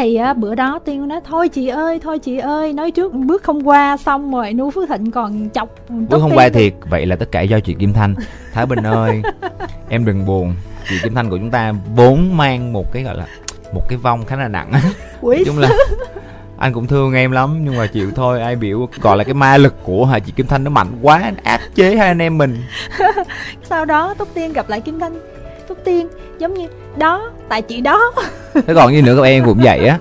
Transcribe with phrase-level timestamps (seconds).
[0.00, 3.42] thì á, bữa đó tiên nói thôi chị ơi thôi chị ơi nói trước bước
[3.42, 7.16] không qua xong rồi nu phước thịnh còn chọc bước không qua thiệt vậy là
[7.16, 8.14] tất cả do chị kim thanh.
[8.52, 9.22] Thái bình ơi
[9.88, 10.54] em đừng buồn.
[10.88, 13.26] Chị kim thanh của chúng ta vốn mang một cái gọi là
[13.74, 14.72] một cái vong khá là nặng.
[15.20, 15.70] Quý chung là
[16.58, 19.56] anh cũng thương em lắm nhưng mà chịu thôi ai biểu gọi là cái ma
[19.56, 22.62] lực của hà chị kim thanh nó mạnh quá áp chế hai anh em mình.
[23.62, 25.12] Sau đó túc tiên gặp lại kim thanh
[25.70, 26.08] túc tiên
[26.38, 26.66] giống như
[26.98, 28.12] đó tại chị đó.
[28.54, 29.98] Thế còn gì nữa các em cũng vậy á.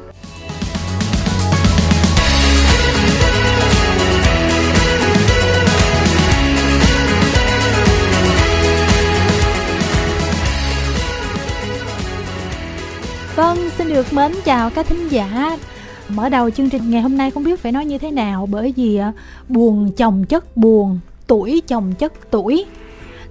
[13.36, 15.58] Vâng, xin được mến chào các thính giả.
[16.10, 18.74] Mở đầu chương trình ngày hôm nay không biết phải nói như thế nào Bởi
[18.78, 19.14] vì à,
[19.48, 22.66] buồn chồng chất buồn, tuổi chồng chất tuổi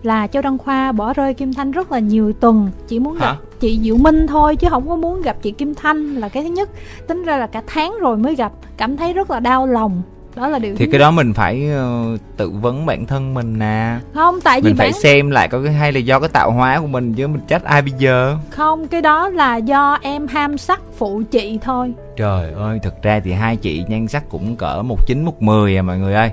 [0.03, 2.71] Là Châu Đăng Khoa bỏ rơi Kim Thanh rất là nhiều tuần.
[2.89, 3.21] Chỉ muốn Hả?
[3.21, 6.43] gặp chị Diệu Minh thôi chứ không có muốn gặp chị Kim Thanh là cái
[6.43, 6.71] thứ nhất.
[7.07, 10.03] Tính ra là cả tháng rồi mới gặp Cảm thấy rất là đau lòng
[10.35, 13.97] đó là điều thì cái đó mình phải ờ, tự vấn bản thân mình nè
[14.15, 16.51] không tại vì mình phải bản xem lại có cái hay là do cái tạo
[16.51, 20.27] hóa của mình chứ mình trách ai bây giờ không cái đó là do em
[20.27, 24.57] ham sắc phụ chị thôi Trời ơi, thực ra thì hai chị nhan sắc cũng
[24.57, 26.31] cỡ một chín một mười à mọi người ơi.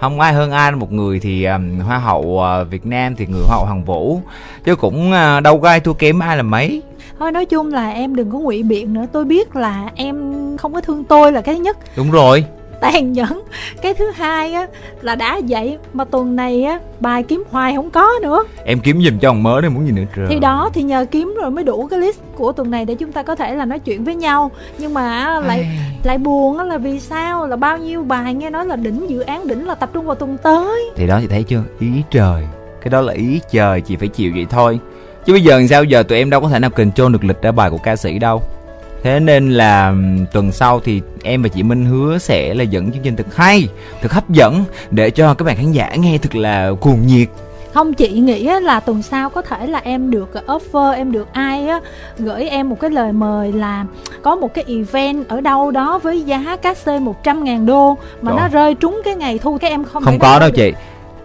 [0.00, 2.20] Không ai hơn ai một người thì um, hoa hậu
[2.62, 4.20] uh, Việt Nam thì người hoa hậu Hằng Vũ.
[4.64, 6.82] Chứ cũng uh, đâu có ai thua kém ai là mấy.
[7.18, 10.74] thôi nói chung là em đừng có ngụy biện nữa tôi biết là em không
[10.74, 12.44] có thương tôi là cái nhất Đúng rồi.
[12.80, 13.42] Tàn nhẫn
[13.82, 14.66] cái thứ hai á
[15.02, 19.00] là đã vậy mà tuần này á bài kiếm hoài không có nữa Em kiếm
[19.02, 20.26] giùm cho ông mớ đây muốn gì nữa trời.
[20.28, 23.12] thì đó thì nhờ kiếm rồi mới đủ cái list của tuần này để chúng
[23.12, 25.78] ta có thể là nói chuyện với nhau nhưng mà á, lại Ai.
[26.04, 29.20] lại buồn á là vì sao là bao nhiêu bài nghe nói là đỉnh dự
[29.20, 31.62] án đỉnh là tập trung vào tuần tới Thì đó chị thấy chưa?
[31.80, 32.44] Ý trời.
[32.82, 34.80] Cái đó là ý trời, chị phải chịu vậy thôi.
[35.26, 37.42] Chứ bây giờ làm sao giờ tụi em đâu có thể nào control được lịch
[37.42, 38.42] ra bài của ca sĩ đâu.
[39.02, 39.94] Thế nên là
[40.32, 43.68] tuần sau thì em và chị Minh hứa sẽ là dẫn chương trình thật hay,
[44.02, 47.28] thật hấp dẫn để cho các bạn khán giả nghe thật là cuồng nhiệt.
[47.74, 51.68] không chị nghĩ là tuần sau có thể là em được offer em được ai
[51.68, 51.80] á
[52.18, 53.84] gửi em một cái lời mời là
[54.22, 58.32] có một cái event ở đâu đó với giá cát xê 100 ngàn đô mà
[58.32, 58.40] Trời.
[58.40, 60.56] nó rơi trúng cái ngày thu cái em không Không có đâu được.
[60.56, 60.72] chị.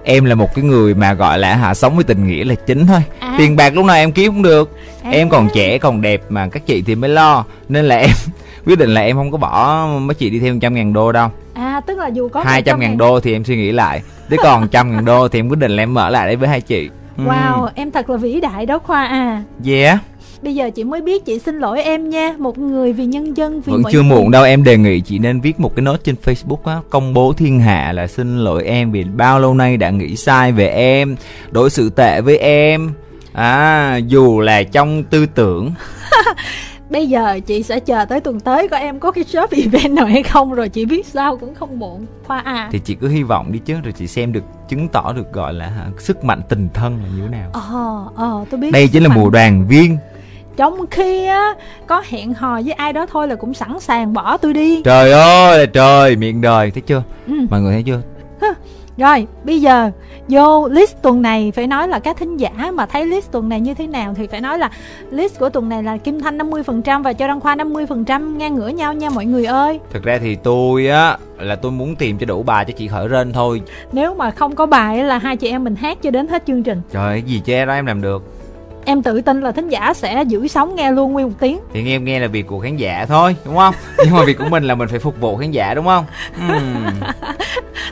[0.04, 2.88] Em là một cái người mà gọi là hạ sống với tình nghĩa là chính
[2.88, 3.00] thôi.
[3.20, 3.36] À.
[3.38, 4.78] Tiền bạc lúc nào em kiếm cũng được.
[5.04, 5.12] À.
[5.12, 7.46] Em còn trẻ còn đẹp mà các chị thì mới lo.
[7.70, 8.10] Nên là em
[8.66, 11.30] quyết định là em không có bỏ mấy chị đi thêm trăm ngàn đô đâu.
[11.54, 14.02] à tức là dù có 200 ngàn đô thì em suy nghĩ lại.
[14.30, 16.50] Thế còn trăm ngàn đô thì em quyết định là em mở lại đấy với
[16.50, 16.90] hai chị.
[17.18, 19.98] Wow em thật là vĩ đại đó khoa à Yeah.
[20.44, 23.62] Bây giờ chị mới biết chị xin lỗi em nha một người vì nhân dân
[23.62, 24.10] vì Vẫn chưa người.
[24.10, 27.14] muộn đâu em đề nghị chị nên viết một cái note trên Facebook á công
[27.14, 30.68] bố thiên hạ là xin lỗi em vì bao lâu nay đã nghĩ sai về
[30.68, 31.16] em
[31.52, 32.92] đối xử tệ với em.
[33.34, 35.72] À dù là trong tư tưởng.
[36.90, 40.06] Bây giờ chị sẽ chờ tới tuần tới coi em có cái shop event nào
[40.06, 42.06] hay không rồi chị biết sao cũng không muộn.
[42.28, 45.14] Khoa à thì chị cứ hy vọng đi chứ rồi chị xem được chứng tỏ
[45.14, 47.50] được gọi là hả, sức mạnh tình thân là như thế nào.
[47.54, 49.20] Ờ ờ tôi biết đây chính là Mạnh.
[49.20, 49.98] mùa đoàn viên
[50.58, 51.54] trong khi á
[51.88, 54.82] có hẹn hò với ai đó thôi là cũng sẵn sàng bỏ tôi đi.
[54.84, 57.04] Trời ơi là trời miệng đời thấy chưa?
[57.28, 57.34] Ừ.
[57.50, 58.02] mọi người thấy chưa?
[58.98, 59.92] Rồi bây giờ
[60.28, 63.60] vô list tuần này phải nói là các thính giả mà thấy list tuần này
[63.60, 64.72] như thế nào thì phải nói là
[65.12, 68.68] list của tuần này là Kim Thanh 50% và Châu Đăng Khoa 50% ngang ngửa
[68.68, 69.80] nhau nha mọi người ơi.
[69.92, 73.08] Thực ra thì tôi á là tôi muốn tìm cho đủ bài cho chị khởi
[73.08, 73.62] rên thôi.
[73.92, 76.44] Nếu mà không có bài á là hai chị em mình hát cho đến hết
[76.48, 76.82] chương trình.
[76.92, 78.33] Trời ơi, gì che đó em làm được
[78.86, 81.60] em tự tin là thính giả sẽ giữ sóng nghe luôn nguyên một tiếng.
[81.74, 83.74] Thì nghe nghe là việc của khán giả thôi đúng không?
[84.06, 86.06] Nhưng mà việc của mình là mình phải phục vụ khán giả đúng không?
[86.50, 87.00] Ừm.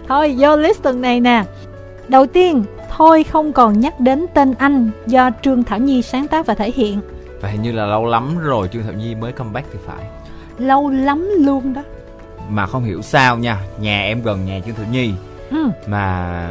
[0.08, 1.44] thôi vô list tuần này nè.
[2.08, 2.64] Đầu tiên
[2.98, 6.72] thôi không còn nhắc đến tên anh do Trương Thảo Nhi sáng tác và thể
[6.76, 7.00] hiện.
[7.42, 10.06] Và hình như là lâu lắm rồi trương thảo nhi mới comeback thì phải.
[10.58, 11.82] Lâu lắm luôn đó.
[12.50, 15.14] Mà không hiểu sao nha nhà em gần nhà trương thảo nhi.
[15.52, 15.70] Ừ.
[15.88, 16.48] mà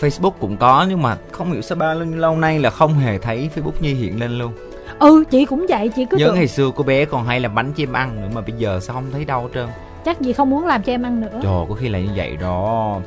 [0.00, 3.18] Facebook cũng có nhưng mà không hiểu sao bao lâu, lâu nay là không hề
[3.18, 4.52] thấy Facebook Nhi hiện lên luôn.
[4.98, 7.54] ừ chị cũng vậy chị cứ Nhớ tưởng ngày xưa cô bé còn hay làm
[7.54, 9.68] bánh cho em ăn nữa mà bây giờ sao không thấy đâu hết trơn.
[10.04, 12.36] chắc gì không muốn làm cho em ăn nữa Trời có khi là như vậy
[12.40, 13.00] đó.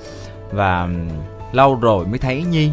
[0.52, 0.88] Và
[1.52, 2.70] lâu rồi mới thấy Nhi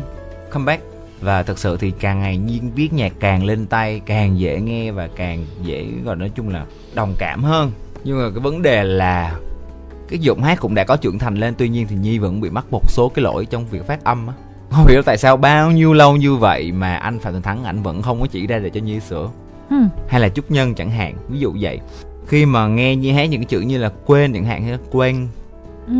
[0.51, 0.83] comeback
[1.21, 4.91] và thật sự thì càng ngày Nhi viết nhạc càng lên tay, càng dễ nghe
[4.91, 6.65] và càng dễ gọi nói chung là
[6.95, 7.73] đồng cảm hơn.
[8.05, 9.35] Nhưng mà cái vấn đề là
[10.11, 12.51] cái giọng hát cũng đã có trưởng thành lên tuy nhiên thì Nhi vẫn bị
[12.51, 14.35] mắc một số cái lỗi trong việc phát âm á.
[14.71, 17.83] Không hiểu tại sao bao nhiêu lâu như vậy mà anh Phạm Tuấn Thắng ảnh
[17.83, 19.31] vẫn không có chỉ ra để cho Nhi sửa
[19.71, 19.77] ừ.
[20.09, 21.81] hay là Trúc Nhân chẳng hạn ví dụ vậy
[22.27, 24.79] khi mà nghe Nhi hát những cái chữ như là quên chẳng hạn hay là
[24.91, 25.29] quên
[25.87, 25.95] ừ.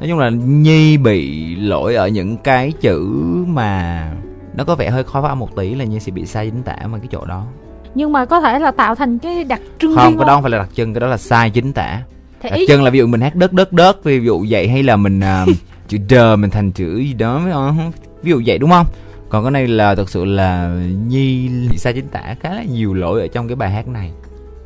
[0.00, 3.08] nói chung là Nhi bị lỗi ở những cái chữ
[3.46, 4.12] mà
[4.54, 6.62] nó có vẻ hơi khó phát âm một tí là Nhi sẽ bị sai chính
[6.62, 7.46] tả mà cái chỗ đó
[7.94, 10.50] nhưng mà có thể là tạo thành cái đặc trưng không cái đó không phải
[10.50, 12.02] là đặc trưng cái đó là sai chính tả
[12.40, 14.68] Thì đặc ý trưng là ví dụ mình hát đất đất đất ví dụ vậy
[14.68, 15.46] hay là mình à,
[15.88, 17.92] chữ đờ mình thành chữ gì đó không?
[18.22, 18.86] ví dụ vậy đúng không?
[19.28, 20.68] Còn cái này là thực sự là
[21.08, 24.10] nhi sai chính tả khá là nhiều lỗi ở trong cái bài hát này.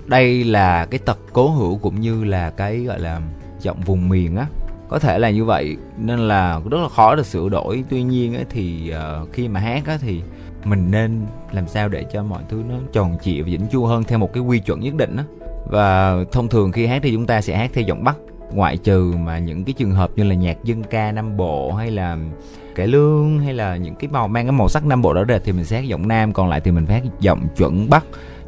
[0.06, 3.20] Đây là cái tật cố hữu cũng như là cái gọi là
[3.60, 4.46] giọng vùng miền á.
[4.88, 7.84] Có thể là như vậy nên là rất là khó để sửa đổi.
[7.90, 10.22] Tuy nhiên á, thì ờ, khi mà hát á, thì
[10.64, 14.04] mình nên làm sao để cho mọi thứ nó tròn trịa và chỉnh chu hơn
[14.04, 15.24] theo một cái quy chuẩn nhất định á
[15.72, 18.16] và thông thường khi hát thì chúng ta sẽ hát theo giọng bắc,
[18.52, 21.90] ngoại trừ mà những cái trường hợp như là nhạc dân ca nam bộ hay
[21.90, 22.18] là
[22.74, 25.42] cải lương hay là những cái màu mang cái màu sắc nam bộ đó rệt
[25.44, 28.04] thì mình sẽ hát giọng nam, còn lại thì mình phát hát giọng chuẩn bắc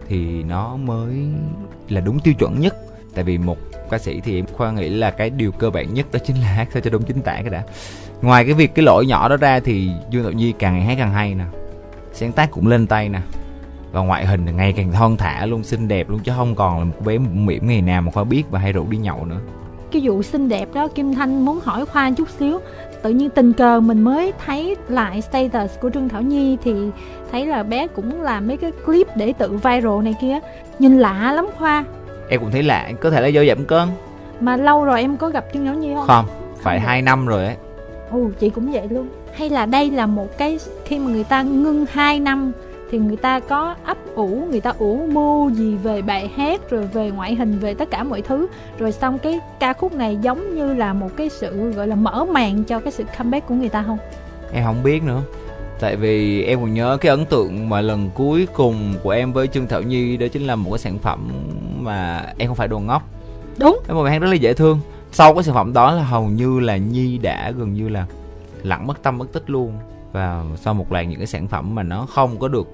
[0.08, 1.14] thì nó mới
[1.88, 2.76] là đúng tiêu chuẩn nhất.
[3.14, 3.58] Tại vì một
[3.90, 6.48] ca sĩ thì em khoa nghĩ là cái điều cơ bản nhất đó chính là
[6.48, 7.62] hát sao cho đúng chính tả cái đã.
[8.22, 10.94] Ngoài cái việc cái lỗi nhỏ đó ra thì dương đạo nhi càng ngày hát
[10.98, 11.44] càng hay nè,
[12.12, 13.20] sáng tác cũng lên tay nè
[13.94, 16.84] và ngoại hình ngày càng thon thả luôn xinh đẹp luôn chứ không còn là
[16.84, 19.40] một bé mĩm ngày nào mà khoa biết và hay rủ đi nhậu nữa.
[19.92, 22.58] Cái vụ xinh đẹp đó kim thanh muốn hỏi khoa chút xíu.
[23.02, 26.74] Tự nhiên tình cờ mình mới thấy lại status của trương thảo nhi thì
[27.32, 30.38] thấy là bé cũng làm mấy cái clip để tự viral này kia.
[30.78, 31.84] Nhìn lạ lắm khoa.
[32.28, 33.88] Em cũng thấy lạ có thể là do giảm cân.
[34.40, 36.06] Mà lâu rồi em có gặp trương thảo nhi không?
[36.06, 36.24] Không
[36.62, 37.56] phải hai năm rồi ấy.
[38.10, 39.08] Ồ chị cũng vậy luôn.
[39.34, 42.52] Hay là đây là một cái khi mà người ta ngưng 2 năm
[42.94, 46.86] thì người ta có ấp ủ người ta ủ mưu gì về bài hát rồi
[46.86, 48.46] về ngoại hình về tất cả mọi thứ.
[48.78, 52.24] Rồi xong cái ca khúc này giống như là một cái sự gọi là mở
[52.24, 53.98] màn cho cái sự comeback của người ta không?
[54.52, 55.22] Em không biết nữa.
[55.80, 59.46] Tại vì em còn nhớ cái ấn tượng mà lần cuối cùng của em với
[59.46, 61.28] trương thảo nhi đó chính là một cái sản phẩm
[61.80, 63.02] mà em không phải đồ ngốc.
[63.58, 63.78] Đúng.
[63.86, 64.80] Cái một bài hát rất là dễ thương.
[65.12, 68.06] Sau cái sản phẩm đó là hầu như là nhi đã gần như là
[68.62, 69.72] lặng mất tâm mất tích luôn
[70.14, 72.68] và sau một loạt những cái sản phẩm mà nó không có được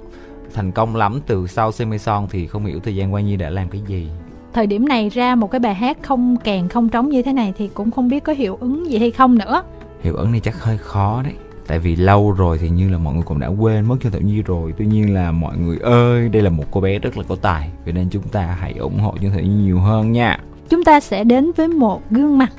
[0.54, 3.50] thành công lắm từ sau Semi Son thì không hiểu thời gian qua nhi đã
[3.50, 4.08] làm cái gì.
[4.52, 7.52] Thời điểm này ra một cái bài hát không kèn không trống như thế này
[7.58, 9.62] thì cũng không biết có hiệu ứng gì hay không nữa.
[10.02, 11.34] Hiệu ứng này chắc hơi khó đấy
[11.66, 14.20] tại vì lâu rồi thì như là mọi người cũng đã quên mất cho Thảo
[14.20, 14.74] Nhi rồi.
[14.78, 17.70] Tuy nhiên là mọi người ơi đây là một cô bé rất là có tài
[17.84, 20.40] vậy nên chúng ta hãy ủng hộ cho Thảo Nhi nhiều hơn nha.
[20.68, 22.52] Chúng ta sẽ đến với một gương mặt.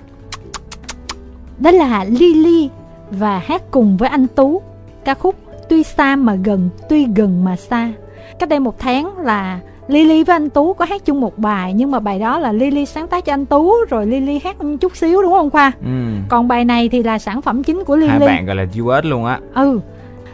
[1.60, 2.70] Đó là Lily
[3.12, 4.62] và hát cùng với anh Tú
[5.06, 5.36] ca khúc
[5.70, 7.92] Tuy xa mà gần, tuy gần mà xa.
[8.40, 11.92] Cách đây một tháng là Lily với anh Tú có hát chung một bài nhưng
[11.92, 15.22] mà bài đó là Lily sáng tác cho anh Tú rồi Lily hát chút xíu
[15.22, 15.72] đúng không Khoa?
[15.86, 15.90] ừ.
[16.30, 18.26] Còn bài này thì là sản phẩm chính của hai Lily.
[18.26, 19.80] bạn gọi là duet luôn á Ừ.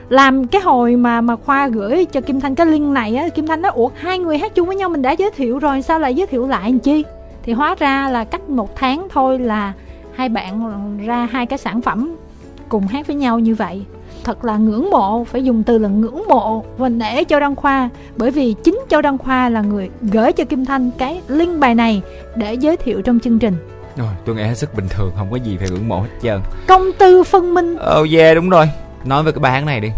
[0.10, 3.48] Làm cái hồi mà mà Khoa gửi cho Kim Thanh cái link này á, Kim
[3.48, 6.00] Thanh nói ủa hai người hát chung với nhau mình đã giới thiệu rồi sao
[6.00, 7.04] lại giới thiệu lại làm chi?
[7.44, 9.74] Thì hóa ra là cách một tháng thôi là
[10.16, 10.62] hai bạn
[11.06, 12.16] ra hai cái sản phẩm
[12.70, 13.86] cùng hát với nhau như vậy
[14.28, 17.90] thật là ngưỡng mộ phải dùng từ là ngưỡng mộ và nể Châu Đăng Khoa.
[18.18, 21.76] Bởi vì chính Châu Đăng Khoa là người gửi cho Kim Thanh cái link bài
[21.76, 22.02] này
[22.36, 23.56] để giới thiệu trong chương trình.
[23.98, 26.42] Rồi tôi nghĩ hết sức bình thường không có gì phải ngưỡng mộ hết trơn.
[26.68, 27.78] Công tư phân minh.
[28.00, 28.70] Oh yeah đúng rồi.
[29.06, 29.90] Nói về cái bài hát này đi.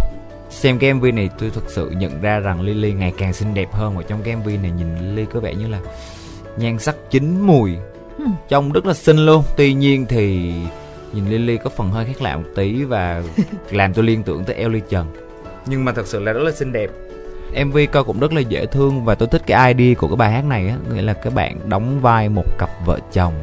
[0.49, 3.73] Xem cái mv này tôi thực sự nhận ra rằng lily ngày càng xinh đẹp
[3.73, 5.79] hơn và trong cái mv này nhìn lily có vẻ như là
[6.57, 7.75] nhan sắc chín mùi.
[8.17, 8.33] Hmm.
[8.49, 9.43] trông rất là xinh luôn.
[9.57, 10.51] Tuy nhiên thì
[11.13, 13.23] nhìn Lily có phần hơi khác lạ một tí và
[13.71, 15.07] làm tôi liên tưởng tới Ellie Trần.
[15.65, 16.89] Nhưng mà thật sự là rất là xinh đẹp.
[17.65, 20.31] MV coi cũng rất là dễ thương và tôi thích cái idea của cái bài
[20.31, 23.33] hát này á nghĩa là các bạn đóng vai một cặp vợ chồng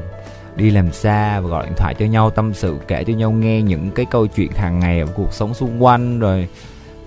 [0.56, 3.62] đi làm xa và gọi điện thoại cho nhau tâm sự kể cho nhau nghe
[3.62, 6.48] những cái câu chuyện hàng ngày ở cuộc sống xung quanh rồi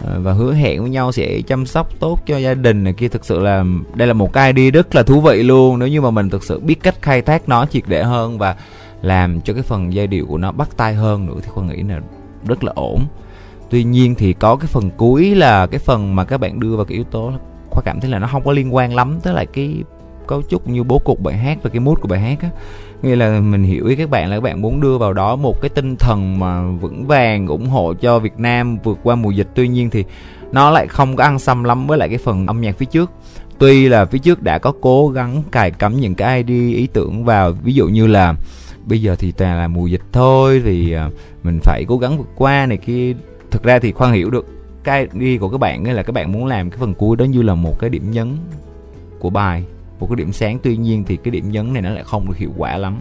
[0.04, 3.08] ờ, và hứa hẹn với nhau sẽ chăm sóc tốt cho gia đình này kia.
[3.08, 3.64] Thực sự là
[3.94, 6.44] đây là một cái idea rất là thú vị luôn nếu như mà mình thực
[6.44, 8.56] sự biết cách khai thác nó triệt để hơn và
[9.02, 11.84] làm cho cái phần giai điệu của nó bắt tai hơn nữa thì khoa nghĩ
[11.84, 12.00] là
[12.48, 13.00] rất là ổn.
[13.70, 16.86] Tuy nhiên thì có cái phần cuối là cái phần mà các bạn đưa vào
[16.86, 17.32] cái yếu tố
[17.70, 19.84] khoa cảm thấy là nó không có liên quan lắm tới lại cái
[20.28, 22.50] cấu trúc như bố cục bài hát và cái mood của bài hát á.
[23.02, 25.62] Nghĩa là mình hiểu ý các bạn là các bạn muốn đưa vào đó một
[25.62, 29.48] cái tinh thần mà vững vàng, ủng hộ cho Việt Nam vượt qua mùa dịch.
[29.56, 30.06] Tuy nhiên thì
[30.52, 33.12] nó lại không có ăn xăm lắm với lại cái phần âm nhạc phía trước.
[33.60, 37.26] Tuy là phía trước đã có cố gắng cài cắm những cái ID ý tưởng
[37.26, 38.36] vào, ví dụ như là
[38.90, 41.10] bây giờ thì toàn là mùa dịch thôi thì à,
[41.44, 43.14] mình phải cố gắng vượt qua này kia.
[43.52, 44.46] Thực ra thì khoan hiểu được
[44.84, 47.24] cái đi của các bạn ấy là các bạn muốn làm cái phần cuối đó
[47.26, 48.38] như là một cái điểm nhấn
[49.20, 49.64] của bài,
[50.00, 50.60] một cái điểm sáng.
[50.64, 52.98] Tuy nhiên thì cái điểm nhấn này nó lại không được hiệu quả lắm.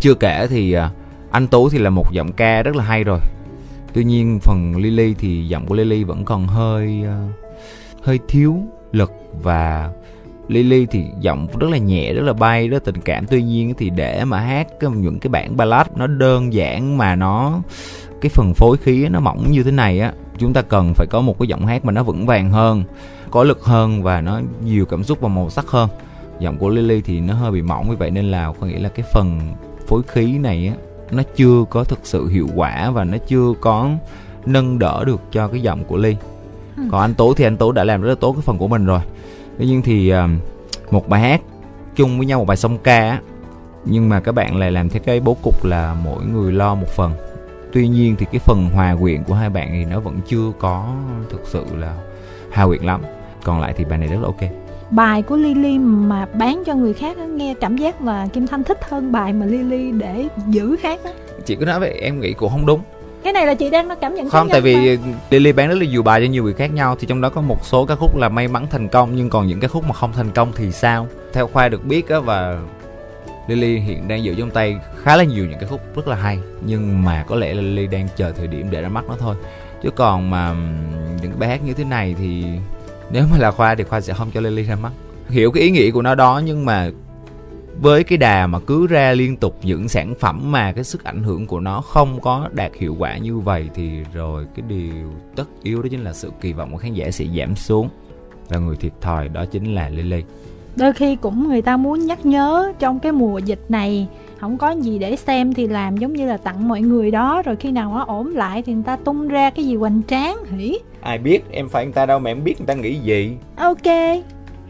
[0.00, 0.90] Chưa kể thì à,
[1.30, 3.18] anh tú thì là một giọng ca rất là hay rồi.
[3.92, 7.28] Tuy nhiên phần lily thì giọng của lily vẫn còn hơi à,
[8.02, 8.56] hơi thiếu
[8.92, 9.90] lực và
[10.50, 13.26] Lily thì giọng rất là nhẹ, rất là bay, rất là tình cảm.
[13.26, 17.60] Tuy nhiên thì để mà hát những cái bản ballad nó đơn giản mà nó
[18.20, 21.20] cái phần phối khí nó mỏng như thế này á, chúng ta cần phải có
[21.20, 22.84] một cái giọng hát mà nó vững vàng hơn.
[23.30, 25.88] có lực hơn và nó nhiều cảm xúc và màu sắc hơn
[26.40, 28.88] giọng của Lily thì nó hơi bị mỏng vì vậy nên là có nghĩa là
[28.88, 29.40] cái phần
[29.86, 30.74] phối khí này á
[31.10, 33.90] nó chưa có thực sự hiệu quả và nó chưa có
[34.46, 36.16] nâng đỡ được cho cái giọng của Ly
[36.76, 36.82] ừ.
[36.90, 38.86] còn anh Tú thì anh Tú đã làm rất là tốt cái phần của mình
[38.86, 39.00] rồi
[39.60, 40.12] tuy nhiên thì
[40.90, 41.40] một bài hát
[41.96, 43.20] chung với nhau một bài song ca á
[43.84, 46.88] nhưng mà các bạn lại làm theo cái bố cục là mỗi người lo một
[46.88, 47.12] phần.
[47.72, 50.94] Tuy nhiên thì cái phần hòa quyện của hai bạn thì nó vẫn chưa có
[51.30, 51.96] thực sự là
[52.52, 53.02] hòa quyện lắm.
[53.44, 54.50] Còn lại thì bài này rất là ok.
[54.90, 58.78] Bài của Lily mà bán cho người khác nghe cảm giác là Kim Thanh thích
[58.88, 61.10] hơn bài mà Lily để giữ khác á.
[61.44, 62.80] Chị cứ nói vậy em nghĩ cũng không đúng
[63.24, 65.02] cái này là chị đang nó cảm nhận không tại vì mà.
[65.30, 67.40] Lily bán rất là nhiều bài cho nhiều người khác nhau thì trong đó có
[67.40, 69.92] một số ca khúc là may mắn thành công nhưng còn những ca khúc mà
[69.92, 71.06] không thành công thì sao?
[71.32, 72.58] Theo khoa được biết á và
[73.48, 76.38] Lily hiện đang giữ trong tay khá là nhiều những cái khúc rất là hay
[76.66, 79.36] nhưng mà có lẽ là Lily đang chờ thời điểm để ra mắt nó thôi.
[79.82, 80.54] Chứ còn mà
[81.22, 82.44] những bài hát như thế này thì
[83.10, 84.92] nếu mà là khoa thì khoa sẽ không cho Lily ra mắt.
[85.28, 86.90] Hiểu cái ý nghĩa của nó đó nhưng mà
[87.80, 91.22] với cái đà mà cứ ra liên tục những sản phẩm mà cái sức ảnh
[91.22, 95.44] hưởng của nó không có đạt hiệu quả như vậy thì rồi cái điều tất
[95.62, 97.88] yếu đó chính là sự kỳ vọng của khán giả sẽ giảm xuống.
[98.48, 100.22] Và người thiệt thòi đó chính là Lily.
[100.76, 104.06] Đôi khi cũng người ta muốn nhắc nhớ trong cái mùa dịch này
[104.38, 107.56] không có gì để xem thì làm giống như là tặng mọi người đó rồi
[107.56, 110.78] khi nào nó ổn lại thì người ta tung ra cái gì hoành tráng hỉ?
[111.00, 113.36] Ai biết em phải người ta đâu mà em biết người ta nghĩ gì.
[113.56, 113.86] Ok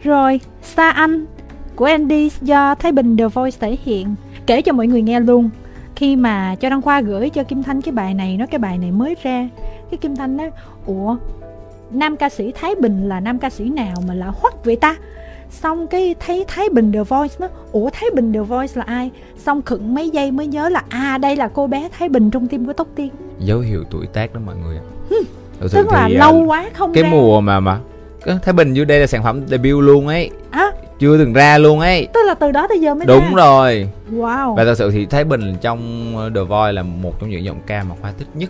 [0.03, 1.25] rồi xa anh
[1.75, 4.15] của Andy do Thái Bình The Voice thể hiện.
[4.45, 5.49] Kể cho mọi người nghe luôn.
[5.95, 8.77] Khi mà cho đăng khoa gửi cho kim thanh cái bài này nó cái bài
[8.77, 9.49] này mới ra
[9.91, 10.51] cái kim thanh nói
[10.85, 11.15] ủa
[11.91, 14.95] nam ca sĩ thái bình là nam ca sĩ nào mà là hoắc vậy ta?
[15.49, 19.11] Xong cái thấy thái bình the voice nó ủa thái bình the voice là ai?
[19.37, 22.47] Xong khựng mấy giây mới nhớ là à đây là cô bé thái bình trong
[22.47, 23.09] tim của tóc tiên.
[23.39, 24.77] Dấu hiệu tuổi tác đó mọi người
[25.71, 27.09] tức là thì, lâu quá không cái ra.
[27.11, 27.79] mùa mà mà
[28.41, 30.29] thái bình dưới đây là sản phẩm debut luôn ấy.
[30.51, 30.71] À
[31.01, 32.07] chưa từng ra luôn ấy.
[32.13, 33.43] Tức là từ đó tới giờ mới đúng ra.
[33.43, 33.89] rồi.
[34.11, 34.55] Wow.
[34.55, 37.83] Và thật sự thì thái bình trong the voice là một trong những giọng ca
[37.83, 38.49] mà khoa thích nhất.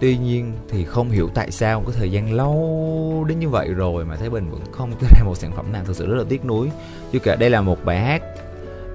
[0.00, 4.04] Tuy nhiên thì không hiểu tại sao có thời gian lâu đến như vậy rồi
[4.04, 6.24] mà thái bình vẫn không cho ra một sản phẩm nào thực sự rất là
[6.28, 6.70] tiếc nuối.
[7.12, 8.22] Chứ cả đây là một bài hát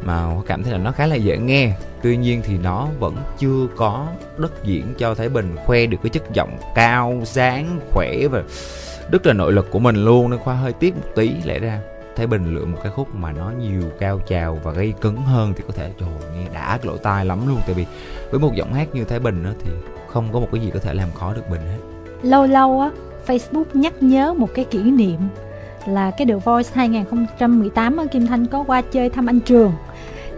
[0.03, 1.73] mà cảm thấy là nó khá là dễ nghe.
[2.03, 6.09] Tuy nhiên thì nó vẫn chưa có đất diễn cho thái bình khoe được cái
[6.09, 8.43] chất giọng cao sáng khỏe và
[9.11, 11.79] rất là nội lực của mình luôn nên khoa hơi tiếc một tí lẽ ra
[12.15, 15.53] Thái Bình lựa một cái khúc mà nó nhiều cao trào và gây cứng hơn
[15.57, 17.57] thì có thể trời nghe đã lỗ tai lắm luôn.
[17.65, 17.85] Tại vì
[18.31, 19.71] với một giọng hát như Thái Bình đó thì
[20.07, 21.77] không có một cái gì có thể làm khó được Bình hết.
[22.23, 22.91] Lâu lâu á
[23.27, 25.19] Facebook nhắc nhớ một cái kỷ niệm
[25.85, 29.71] là cái The Voice 2018 á, Kim Thanh có qua chơi thăm anh Trường.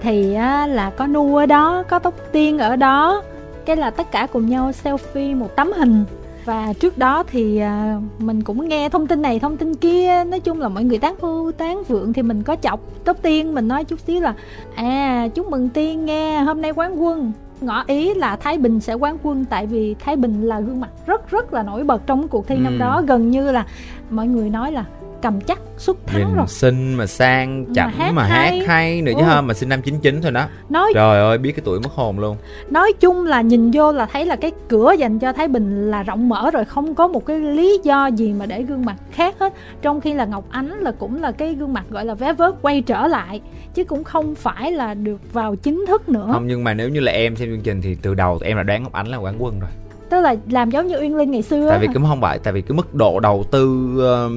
[0.02, 3.24] Thì á, là có Nu ở đó có Tóc Tiên ở đó
[3.66, 6.06] cái là tất cả cùng nhau selfie một tấm hình
[6.46, 10.24] và trước đó thì à, mình cũng nghe thông tin này thông tin kia.
[10.24, 12.80] Nói chung là mọi người tán phu tán vượng thì mình có chọc.
[13.06, 14.34] Tóc tiên mình nói chút xíu là
[14.76, 17.32] à chúc mừng tiên nghe hôm nay quán quân.
[17.62, 20.90] Ngỏ ý là Thái Bình sẽ quán quân tại vì Thái Bình là gương mặt
[21.06, 22.62] rất rất là nổi bật trong cuộc thi ừ.
[22.62, 23.02] năm đó.
[23.08, 23.66] Gần như là
[24.10, 24.86] mọi người nói là
[25.24, 26.48] cầm chắc xuất thắng Nhìn rồi.
[26.48, 28.60] Xinh mà sang chảnh mà hát, mà hay.
[28.60, 29.02] hát hay.
[29.02, 29.26] nữa chứ ừ.
[29.26, 30.48] hơn mà sinh năm 99 thôi đó.
[30.70, 32.38] Nói trời ơi biết cái tuổi mất hồn luôn.
[32.70, 36.04] Nói chung là nhìn vô là thấy là cái cửa dành cho Thái Bình là
[36.04, 39.36] rộng mở rồi không có một cái lý do gì mà để gương mặt khác
[39.40, 39.54] hết.
[39.82, 42.54] Trong khi là Ngọc Ánh là cũng là cái gương mặt gọi là vé vớt
[42.62, 43.42] quay trở lại
[43.74, 46.30] chứ cũng không phải là được vào chính thức nữa.
[46.34, 48.64] Không nhưng mà nếu như là em xem chương trình thì từ đầu em là
[48.64, 49.70] đoán Ngọc Ánh là quán quân rồi.
[50.10, 52.54] Tức là làm giống như Uyên Linh ngày xưa tại vì cũng không phải tại
[52.54, 54.32] vì cái mức độ đầu tư uh,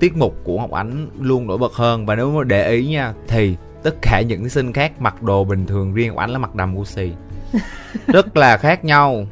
[0.00, 2.06] tiết mục của Ngọc Ánh luôn nổi bật hơn.
[2.06, 5.44] Và nếu mà để ý nha thì tất cả những thí sinh khác mặc đồ
[5.44, 7.12] bình thường riêng Ngọc Ánh là mặc đầm Gucci
[8.06, 9.26] rất là khác nhau.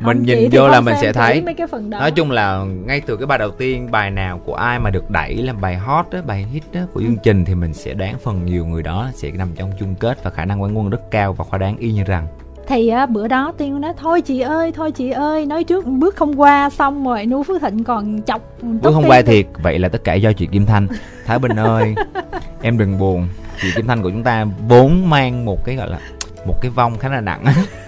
[0.00, 1.44] Mình không, nhìn vô là mình sẽ thấy
[1.90, 5.10] nói chung là ngay từ cái bài đầu tiên bài nào của ai mà được
[5.10, 7.20] đẩy làm bài hot đó bài hit đó của chương ừ.
[7.22, 10.30] trình thì mình sẽ đoán phần nhiều người đó sẽ nằm trong chung kết và
[10.30, 12.26] khả năng quán quân rất cao và khoa đoán y như rằng
[12.70, 16.16] thì á, bữa đó tiên nói thôi chị ơi thôi chị ơi nói trước bước
[16.16, 19.88] không qua xong rồi nu phước thịnh còn chọc bước không qua thiệt vậy là
[19.88, 20.86] tất cả do chị kim thanh.
[21.26, 21.94] Thái bình ơi
[22.62, 23.28] em đừng buồn.
[23.62, 25.98] Chị kim thanh của chúng ta vốn mang một cái gọi là
[26.46, 27.44] một cái vong khá là nặng.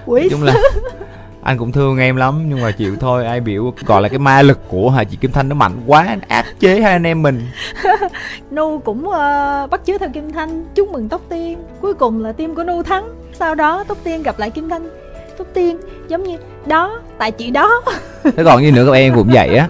[0.07, 0.55] Quý chung là
[1.43, 4.43] anh cũng thương em lắm nhưng mà chịu thôi ai biểu gọi là cái ma
[4.43, 7.47] lực của hà chị kim thanh nó mạnh quá áp chế hai anh em mình.
[8.51, 11.59] Nu cũng uh, bắt chước theo kim thanh chúc mừng tóc tiên.
[11.81, 14.91] Cuối cùng là team của nu thắng sau đó tóc tiên gặp lại kim thanh
[15.39, 15.77] tóc tiên
[16.09, 16.37] giống như
[16.67, 17.83] đó tại chị đó.
[18.25, 19.69] Thế còn như nữa các em cũng vậy á.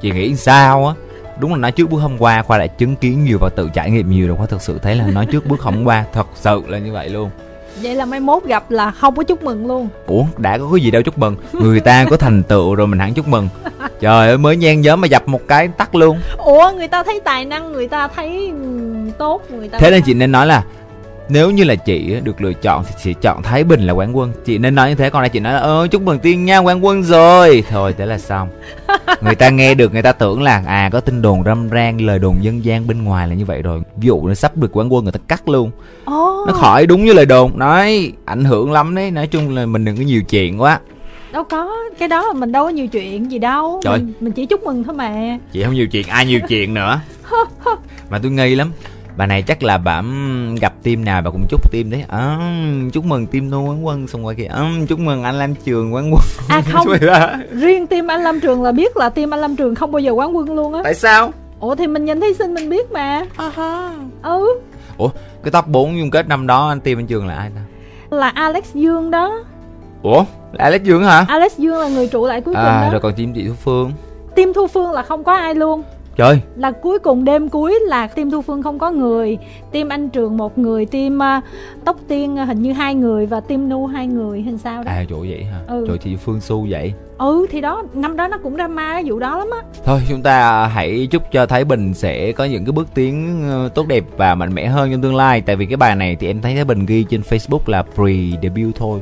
[0.00, 0.94] Chị nghĩ sao á?
[1.38, 3.90] Đúng là nói trước bước hôm qua khoa đã chứng kiến nhiều và tự trải
[3.90, 6.62] nghiệm nhiều rồi khoa thực sự thấy là nói trước bước hôm qua thật sự
[6.68, 7.30] là như vậy luôn.
[7.82, 9.88] Vậy là mai mốt gặp là không có chúc mừng luôn.
[10.06, 11.36] Ủa đã có cái gì đâu chúc mừng.
[11.52, 13.48] Người ta có thành tựu rồi mình hẳn chúc mừng.
[14.00, 16.20] Trời ơi mới nhan nhóm mà dập một cái tắt luôn.
[16.38, 20.02] Ủa người ta thấy tài năng người ta thấy ừ, tốt người ta thế nên
[20.02, 20.64] chị nên nói là
[21.32, 24.32] nếu như là chị được lựa chọn thì chị chọn Thái Bình là quán quân.
[24.44, 26.58] Chị nên nói như thế còn đây chị nói là ơ chúc mừng Tiên nha
[26.58, 27.64] quán quân rồi.
[27.70, 28.48] Thôi thế là xong.
[29.22, 32.18] Người ta nghe được người ta tưởng là à có tin đồn râm ran lời
[32.18, 33.82] đồn dân gian bên ngoài là như vậy rồi.
[33.96, 35.70] Ví dụ nó sắp được quán quân người ta cắt luôn.
[36.10, 36.48] Oh.
[36.48, 37.58] nó khỏi đúng như lời đồn.
[37.58, 39.10] Nói ảnh hưởng lắm đấy.
[39.10, 40.80] Nói chung là mình đừng có nhiều chuyện quá.
[41.32, 43.80] Đâu có cái đó là mình đâu có nhiều chuyện gì đâu.
[43.84, 43.98] Trời.
[43.98, 45.38] Mình, mình chỉ chúc mừng thôi mà.
[45.52, 47.00] Chị không nhiều chuyện ai nhiều chuyện nữa.
[48.10, 48.72] Mà tôi nghi lắm
[49.16, 50.02] bà này chắc là bà
[50.60, 52.04] gặp team nào bà cũng chúc team đấy.
[52.08, 52.38] À,
[52.92, 54.46] chúc mừng team nô quán quân xong rồi kìa.
[54.46, 56.22] À, chúc mừng anh Lam Trường quán quân.
[56.48, 56.86] À không.
[57.52, 60.12] Riêng team anh Lâm Trường là biết là team anh Lâm Trường không bao giờ
[60.12, 60.80] quán quân luôn á.
[60.84, 61.32] Tại sao?
[61.60, 63.26] Ủa thì mình nhìn thí sinh mình biết mà.
[63.36, 63.90] Uh-huh.
[64.22, 64.60] ừ.
[64.96, 65.08] Ủa
[65.44, 67.60] cái top 4 chung kết năm đó anh team anh Trường là ai ta?
[68.16, 69.44] Là Alex Dương đó.
[70.02, 71.24] Ủa là Alex Dương hả?
[71.28, 72.90] Alex Dương là người trụ lại cuối cùng à đó.
[72.92, 73.92] rồi còn team chị Thu Phương.
[74.36, 75.82] Team Thu Phương là không có ai luôn
[76.16, 76.40] trời.
[76.56, 79.38] Là cuối cùng đêm cuối là team thu phương không có người.
[79.72, 81.44] Team anh trường một người team uh,
[81.84, 84.90] tóc tiên uh, hình như hai người và team nu hai người hình sao đó.
[84.90, 85.60] À chỗ vậy hả?
[85.68, 85.86] Ừ.
[85.86, 86.92] rồi chị Phương Su vậy?
[87.18, 89.58] Ừ thì đó năm đó nó cũng drama cái vụ đó lắm á.
[89.84, 93.68] Thôi chúng ta hãy chúc cho Thái Bình sẽ có những cái bước tiến ờ,
[93.74, 95.40] tốt đẹp và mạnh mẽ hơn trong tương lai.
[95.40, 98.12] Tại vì cái bài này thì em thấy Thái Bình ghi trên Facebook là pre
[98.42, 99.00] debut thôi.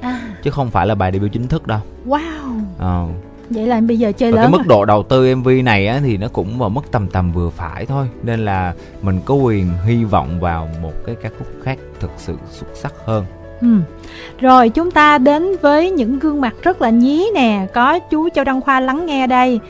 [0.00, 0.20] À.
[0.42, 1.78] Chứ không phải là bài debut chính thức đâu.
[2.06, 2.60] Wow.
[2.78, 3.06] Ờ
[3.50, 4.68] vậy là bây giờ chơi và lớn cái mức rồi.
[4.68, 7.86] độ đầu tư MV này á thì nó cũng vào mức tầm tầm vừa phải
[7.86, 8.06] thôi.
[8.22, 12.36] Nên là mình có quyền hy vọng vào một cái ca khúc khác thực sự
[12.50, 13.24] xuất sắc hơn.
[13.60, 13.68] Ừ.
[14.40, 17.66] rồi chúng ta đến với những gương mặt rất là nhí nè.
[17.74, 19.60] Có chú Châu Đăng Khoa lắng nghe đây.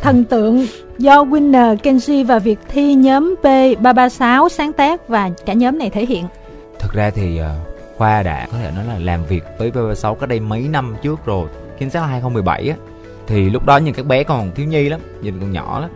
[0.00, 0.66] Thần tượng
[0.98, 6.06] do Winner Kenji và Việt Thi nhóm P336 sáng tác và cả nhóm này thể
[6.06, 6.24] hiện.
[6.78, 7.54] Thực ra thì ờ,
[7.96, 11.26] Khoa đã có thể nói là làm việc với BB6 cách đây mấy năm trước
[11.26, 11.48] rồi.
[11.78, 12.76] Chính xác là 2017 á
[13.30, 15.90] thì lúc đó nhìn các bé còn thiếu nhi lắm nhìn còn nhỏ lắm.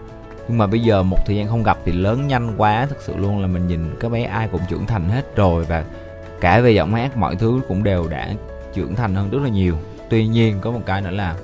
[0.48, 3.16] Nhưng mà bây giờ một thời gian không gặp thì lớn nhanh quá thực sự
[3.16, 5.84] luôn là mình nhìn các bé ai cũng trưởng thành hết rồi và
[6.40, 8.34] cả về giọng hát mọi thứ cũng đều đã
[8.74, 9.76] trưởng thành hơn rất là nhiều.
[10.10, 11.36] Tuy nhiên có một cái nữa là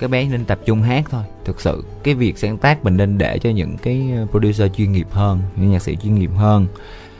[0.00, 1.22] các bé nên tập trung hát thôi.
[1.44, 5.06] Thực sự cái việc sáng tác mình nên để cho những cái producer chuyên nghiệp
[5.10, 6.66] hơn những nhạc sĩ chuyên nghiệp hơn.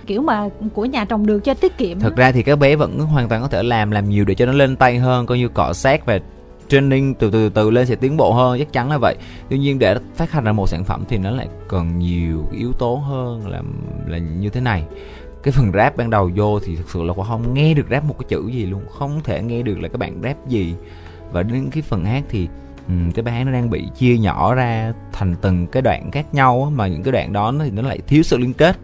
[0.07, 2.99] Kiểu mà của nhà trồng được cho tiết kiệm thật ra thì các bé vẫn
[3.01, 5.49] hoàn toàn có thể làm làm nhiều để cho nó lên tay hơn coi như
[5.49, 6.19] cọ sát và
[6.71, 9.17] training từ từ từ lên sẽ tiến bộ hơn chắc chắn là vậy.
[9.49, 12.73] Tuy nhiên để phát hành ra một sản phẩm thì nó lại cần nhiều yếu
[12.73, 13.63] tố hơn là
[14.07, 14.85] là như thế này.
[15.43, 18.05] Cái phần rap ban đầu vô thì thực sự là quả không nghe được rap
[18.05, 20.75] một cái chữ gì luôn không thể nghe được là các bạn rap gì.
[21.33, 22.49] Và đến cái phần hát thì
[22.89, 26.35] um, cái bài hát nó đang bị chia nhỏ ra thành từng cái đoạn khác
[26.35, 28.77] nhau mà những cái đoạn đó nó thì nó lại thiếu sự liên kết.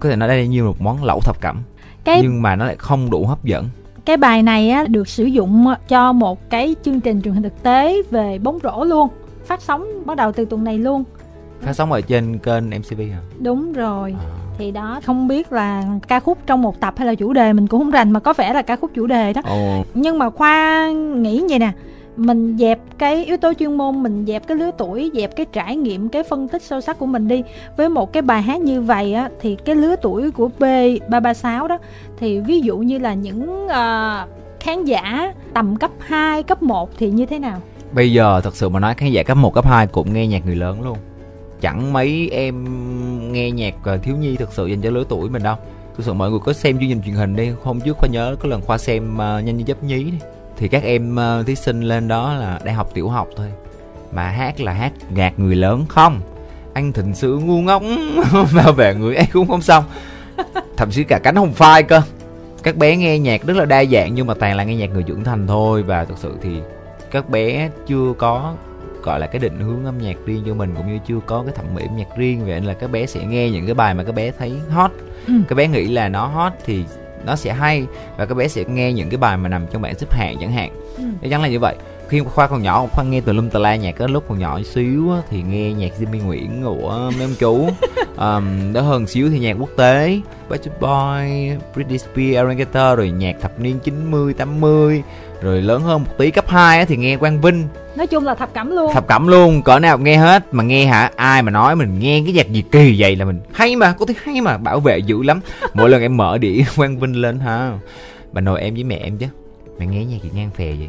[0.00, 1.62] Có thể nói đây như một món lẩu thập cẩm
[2.04, 3.68] cái nhưng mà nó lại không đủ hấp dẫn
[4.04, 7.62] cái bài này á được sử dụng cho một cái chương trình truyền hình thực
[7.62, 9.08] tế về bóng rổ luôn.
[9.46, 11.04] Phát sóng bắt đầu từ tuần này luôn.
[11.60, 13.20] Phát sóng ở trên kênh MCV hả?
[13.38, 14.14] Đúng rồi.
[14.18, 14.26] À.
[14.58, 17.66] thì đó không biết là ca khúc trong một tập hay là chủ đề mình
[17.66, 19.42] cũng không rành mà có vẻ là ca khúc chủ đề đó.
[19.44, 21.72] Ồ, nhưng mà khoa nghĩ vậy nè
[22.16, 25.76] mình dẹp cái yếu tố chuyên môn mình dẹp cái lứa tuổi dẹp cái trải
[25.76, 27.42] nghiệm cái phân tích sâu sắc của mình đi.
[27.76, 30.62] Với một cái bài hát như vậy á thì cái lứa tuổi của b
[31.08, 31.78] 336 đó
[32.18, 34.28] thì ví dụ như là những uh,
[34.60, 37.60] khán giả tầm cấp 2, cấp 1 thì như thế nào?
[37.92, 40.46] Bây giờ thật sự mà nói khán giả cấp 1, cấp 2 cũng nghe nhạc
[40.46, 40.98] người lớn luôn.
[41.60, 42.64] Chẳng mấy em
[43.32, 45.56] nghe nhạc ờ, thiếu nhi thực sự dành cho lứa tuổi mình đâu.
[45.96, 48.36] Thực sự mọi người có xem chương trình truyền hình đi hôm trước khoa nhớ
[48.40, 50.18] có lần khoa xem uh, nhanh như dấp nhí đi
[50.56, 53.46] thì các em uh, thí sinh lên đó là đang học tiểu học thôi.
[54.12, 56.20] Mà hát là hát nhạc người lớn không?
[56.72, 57.82] Anh thịnh sự ngu ngốc
[58.54, 59.84] bảo vệ người ấy cũng không xong.
[60.76, 62.02] Thậm chí cả cánh hồng phai cơ.
[62.62, 65.02] Các bé nghe nhạc rất là đa dạng nhưng mà toàn là nghe nhạc người
[65.02, 65.82] trưởng thành thôi.
[65.82, 66.60] Và thực sự thì
[67.10, 68.54] các bé chưa có
[69.02, 71.54] gọi là cái định hướng âm nhạc riêng cho mình cũng như chưa có cái
[71.56, 72.40] thẩm mỹ âm nhạc riêng.
[72.40, 74.90] Vậy nên là các bé sẽ nghe những cái bài mà các bé thấy hot.
[75.26, 75.34] Ừ.
[75.48, 76.84] các bé nghĩ là nó hot thì
[77.26, 79.94] nó sẽ hay và các bé sẽ nghe những cái bài mà nằm trong bảng
[79.94, 81.04] xếp hạng chẳng hạn Ừ.
[81.22, 81.74] chắc chắn là như vậy
[82.08, 84.60] khi khoa còn nhỏ khoa nghe từ lum tà la nhạc cái lúc còn nhỏ
[84.62, 87.68] xíu á, thì nghe nhạc Jimmy Nguyễn của mấy ông chú.
[88.14, 93.10] Um, đó hơn xíu thì nhạc quốc tế Backstreet Boy, Britney Spears, Aaron Carter rồi
[93.10, 95.02] nhạc thập niên 90, 80
[95.40, 97.68] rồi lớn hơn một tí cấp 2 á, thì nghe Quang Vinh.
[97.96, 98.92] Nói chung là thập cẩm luôn.
[98.94, 100.54] Thập cẩm luôn cỡ nào nghe hết.
[100.54, 103.40] Mà nghe hả ai mà nói mình nghe cái nhạc gì kỳ vậy là mình
[103.52, 105.40] hay mà cô thấy hay mà bảo vệ dữ lắm.
[105.74, 107.78] Mỗi lần em mở đĩa Quang Vinh lên ha
[108.32, 109.26] bà nội em với mẹ em chứ
[109.78, 110.88] mẹ nghe nhạc gì ngang phè vậy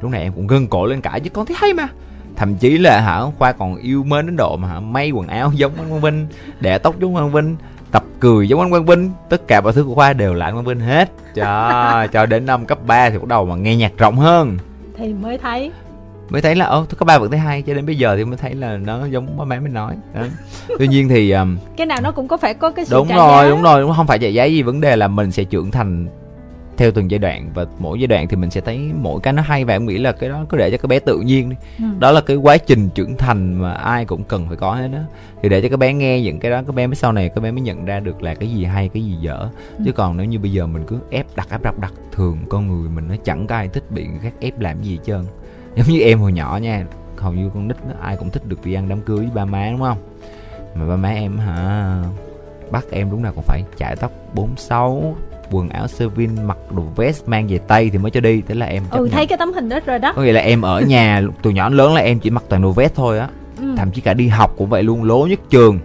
[0.00, 1.88] lúc này em cũng gân cổ lên cãi chứ con thấy hay mà.
[2.36, 5.52] Thậm chí là hả khoa còn yêu mến đến độ mà hả may quần áo
[5.54, 6.26] giống Quang Vinh
[6.60, 7.56] để tóc giống Quang Vinh
[7.90, 9.10] tập cười giống anh Quang Vinh.
[9.28, 11.10] Tất cả mọi thứ của khoa đều là anh Quang Vinh hết.
[11.34, 14.58] Cho cho đến năm cấp 3 thì bắt đầu mà nghe nhạc rộng hơn.
[14.96, 15.72] Thì mới thấy.
[16.28, 18.36] Mới thấy là ô cấp ba vẫn thấy hay cho đến bây giờ thì mới
[18.36, 19.96] thấy là nó giống ba má mình nói.
[20.14, 20.22] Đó.
[20.78, 23.50] tuy nhiên thì um, cái nào nó cũng có phải có cái sự đúng rồi
[23.50, 26.08] đúng rồi đúng không phải trả giá gì vấn đề là mình sẽ trưởng thành
[26.78, 27.50] theo từng giai đoạn.
[27.54, 29.98] Và mỗi giai đoạn thì mình sẽ thấy mỗi cái nó hay và em nghĩ
[29.98, 31.56] là cái đó cứ để cho cái bé tự nhiên đi.
[31.78, 31.84] Ừ.
[31.98, 34.98] đó là cái quá trình trưởng thành mà ai cũng cần phải có hết đó
[35.42, 37.42] thì để cho cái bé nghe những cái đó cái bé mới sau này cái
[37.42, 39.48] bé mới nhận ra được là cái gì hay cái gì dở.
[39.78, 39.84] Ừ.
[39.84, 42.68] chứ còn nếu như bây giờ mình cứ ép đặt ép đặt đặt thường con
[42.68, 45.24] người mình nó chẳng có ai thích bị người khác ép làm gì hết trơn.
[45.76, 46.86] Giống như em hồi nhỏ nha
[47.16, 49.44] hầu như con nít nó ai cũng thích được đi ăn đám cưới với ba
[49.44, 49.98] má đúng không?
[50.74, 52.02] Mà ba má em hả
[52.70, 55.16] bắt em đúng là còn phải chải tóc 46
[55.50, 58.42] quần áo sơ vin mặc đồ vest mang về tay thì mới cho đi.
[58.48, 59.10] Thế là em ừ nhận.
[59.10, 60.12] thấy cái tấm hình đó rồi đó.
[60.16, 62.62] Có nghĩa là em ở nhà từ nhỏ đến lớn là em chỉ mặc toàn
[62.62, 63.28] đồ vest thôi á.
[63.58, 63.64] Ừ.
[63.76, 65.78] thậm chí cả đi học cũng vậy luôn lố nhất trường.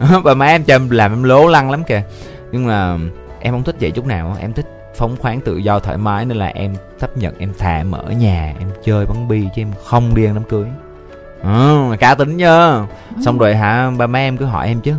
[0.24, 2.02] Bà má em cho em làm em lố lăng lắm kìa.
[2.52, 2.98] Nhưng mà
[3.40, 4.66] em không thích vậy chút nào em thích
[4.96, 8.10] phóng khoáng tự do thoải mái nên là em chấp nhận em thà em ở
[8.10, 10.66] nhà em chơi bắn bi chứ em không đi ăn đám cưới.
[11.42, 12.68] Ừ, cá tính nhá.
[13.16, 13.22] Ừ.
[13.24, 14.94] xong rồi hả ba má em cứ hỏi em chứ.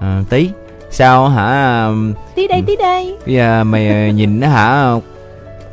[0.00, 0.50] À, tí
[0.92, 1.88] sao hả?
[2.34, 3.16] Tí đây tí đây.
[3.26, 4.92] Bây giờ mày ờ, nhìn nó hả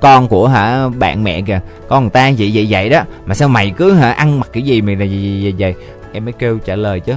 [0.01, 1.60] con của hả bạn mẹ kìa.
[1.88, 3.01] Con người ta vậy vậy vậy đó.
[3.25, 5.75] Mà sao mày cứ hả ăn mặc kiểu gì mày là gì vậy, vậy
[6.13, 7.13] em mới kêu trả lời chứ.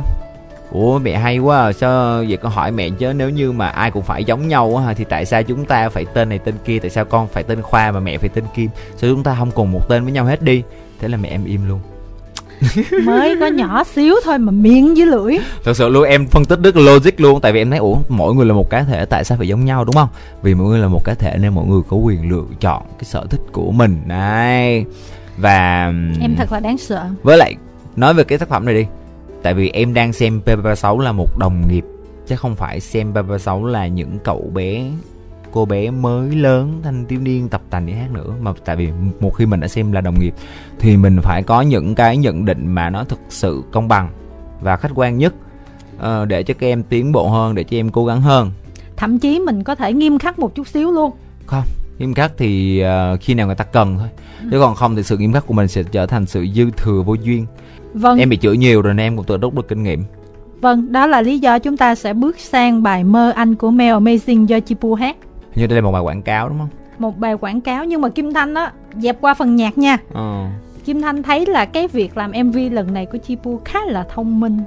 [0.70, 3.12] Ủa mẹ hay quá à, sao vậy con hỏi mẹ chứ?
[3.12, 5.88] Nếu như mà ai cũng phải giống nhau á hả, thì tại sao chúng ta
[5.88, 6.78] phải tên này tên kia?
[6.78, 8.70] Tại sao con phải tên khoa mà mẹ phải tên kim?
[8.96, 10.62] Sao chúng ta không cùng một tên với nhau hết đi?
[11.00, 11.80] Thế là mẹ em im luôn
[13.04, 15.38] mới có nhỏ xíu thôi mà miệng với lưỡi.
[15.64, 17.40] Thật sự luôn em phân tích rất là logic luôn.
[17.40, 19.64] Tại vì em thấy ủa mỗi người là một cá thể tại sao phải giống
[19.64, 20.08] nhau đúng không?
[20.42, 23.04] Vì mỗi người là một cá thể nên mỗi người có quyền lựa chọn cái
[23.04, 24.02] sở thích của mình.
[24.06, 24.84] Này.
[25.36, 27.06] Và em thật là đáng sợ.
[27.22, 27.54] với lại
[27.96, 28.86] nói về cái tác phẩm này đi.
[29.42, 31.84] Tại vì em đang xem P36 là một đồng nghiệp
[32.26, 34.84] chứ không phải xem P36 là những cậu bé
[35.52, 38.34] cô bé mới lớn thanh thiếu niên tập tành đi hát nữa.
[38.40, 38.88] Mà tại vì
[39.20, 40.34] một khi mình đã xem là đồng nghiệp
[40.78, 44.08] thì mình phải có những cái nhận định mà nó thực sự công bằng
[44.60, 45.34] và khách quan nhất
[45.98, 48.50] ờ, để cho các em tiến bộ hơn để cho em cố gắng hơn.
[48.96, 51.12] Thậm chí mình có thể nghiêm khắc một chút xíu luôn.
[51.46, 51.64] Không
[51.98, 54.08] nghiêm khắc thì ờ, khi nào người ta cần thôi.
[54.50, 57.02] Chứ còn không thì sự nghiêm khắc của mình sẽ trở thành sự dư thừa
[57.02, 57.46] vô duyên.
[57.94, 58.18] Vâng.
[58.18, 60.04] Em bị chửi nhiều rồi nên em cũng tự đúc được kinh nghiệm.
[60.60, 63.94] Vâng đó là lý do chúng ta sẽ bước sang bài mơ anh của Mel
[63.94, 65.16] Amazing do Chipu hát
[65.54, 66.68] như đây là một bài quảng cáo đúng không?
[66.98, 69.98] Một bài quảng cáo nhưng mà Kim Thanh á dẹp qua phần nhạc nha.
[70.14, 70.46] Ờ.
[70.84, 74.40] Kim Thanh thấy là cái việc làm MV lần này của Chipu khá là thông
[74.40, 74.58] minh.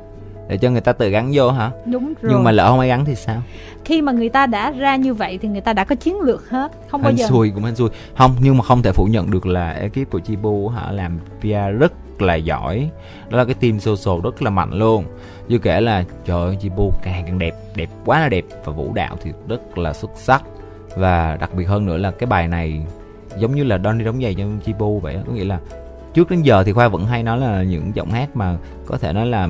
[0.48, 1.71] Để cho người ta tự gắn vô hả?
[1.86, 2.32] Đúng rồi.
[2.34, 3.41] nhưng mà lỡ không ai gắn thì sao?
[3.86, 6.50] Khi mà người ta đã ra như vậy thì người ta đã có chiến lược
[6.50, 7.89] hết không bao giờ xui cũng hên xui.
[8.17, 11.80] Không nhưng mà không thể phủ nhận được là ekip của Chibu hả làm PR
[11.80, 12.89] rất là giỏi.
[13.30, 15.04] Đó là cái team social rất là mạnh luôn.
[15.48, 18.45] Như kể là trời ơi Chibu càng càng đẹp đẹp quá là đẹp.
[18.65, 20.43] Và vũ đạo thì rất là xuất sắc
[20.95, 22.81] và đặc biệt hơn nữa là cái bài này
[23.39, 25.60] giống như là Donny đóng giày cho Chibu vậy á có nghĩa là
[26.13, 29.13] trước đến giờ thì khoa vẫn hay nói là những giọng hát mà có thể
[29.13, 29.47] nói là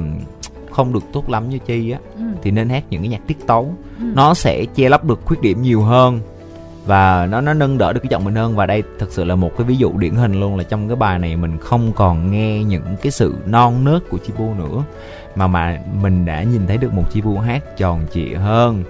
[0.72, 2.22] không được tốt lắm như chi á ừ.
[2.44, 4.06] thì nên hát những cái nhạc tiết tấu Ừ.
[4.16, 6.20] nó sẽ che lấp được khuyết điểm nhiều hơn
[6.86, 9.36] và nó nó nâng đỡ được cái giọng mình hơn và đây thật sự là
[9.36, 12.32] một cái ví dụ điển hình luôn là trong cái bài này mình không còn
[12.32, 14.84] nghe những cái sự non nớt của Chibu nữa
[15.36, 18.84] mà mà mình đã nhìn thấy được một Chibu hát tròn trịa hơn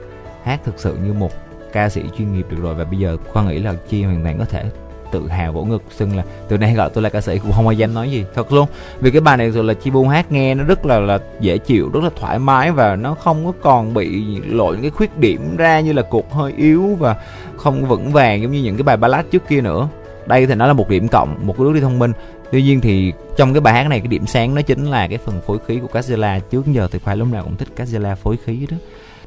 [0.44, 1.32] hát thực sự như một
[1.76, 4.38] ca sĩ chuyên nghiệp được rồi và bây giờ khoa nghĩ là chi hoàn toàn
[4.38, 4.64] có thể
[5.12, 7.68] tự hào vỗ ngực, xưng là từ nay gọi tôi là ca sĩ cũng không
[7.68, 8.68] ai dám nói gì, thật luôn.
[9.00, 11.58] Vì cái bài này rồi là chi buông hát nghe nó rất là là dễ
[11.58, 15.18] chịu, rất là thoải mái và nó không có còn bị lộ những cái khuyết
[15.18, 17.16] điểm ra như là cục hơi yếu và
[17.58, 19.88] không vững vàng giống như những cái bài ballad trước kia nữa
[20.28, 22.12] đây thì nó là một điểm cộng một cái bước đi thông minh.
[22.52, 25.18] Tuy nhiên thì trong cái bài hát này cái điểm sáng nó chính là cái
[25.18, 28.38] phần phối khí của Katzilla trước giờ thì khoa lúc nào cũng thích Katzilla phối
[28.46, 28.78] khí đó.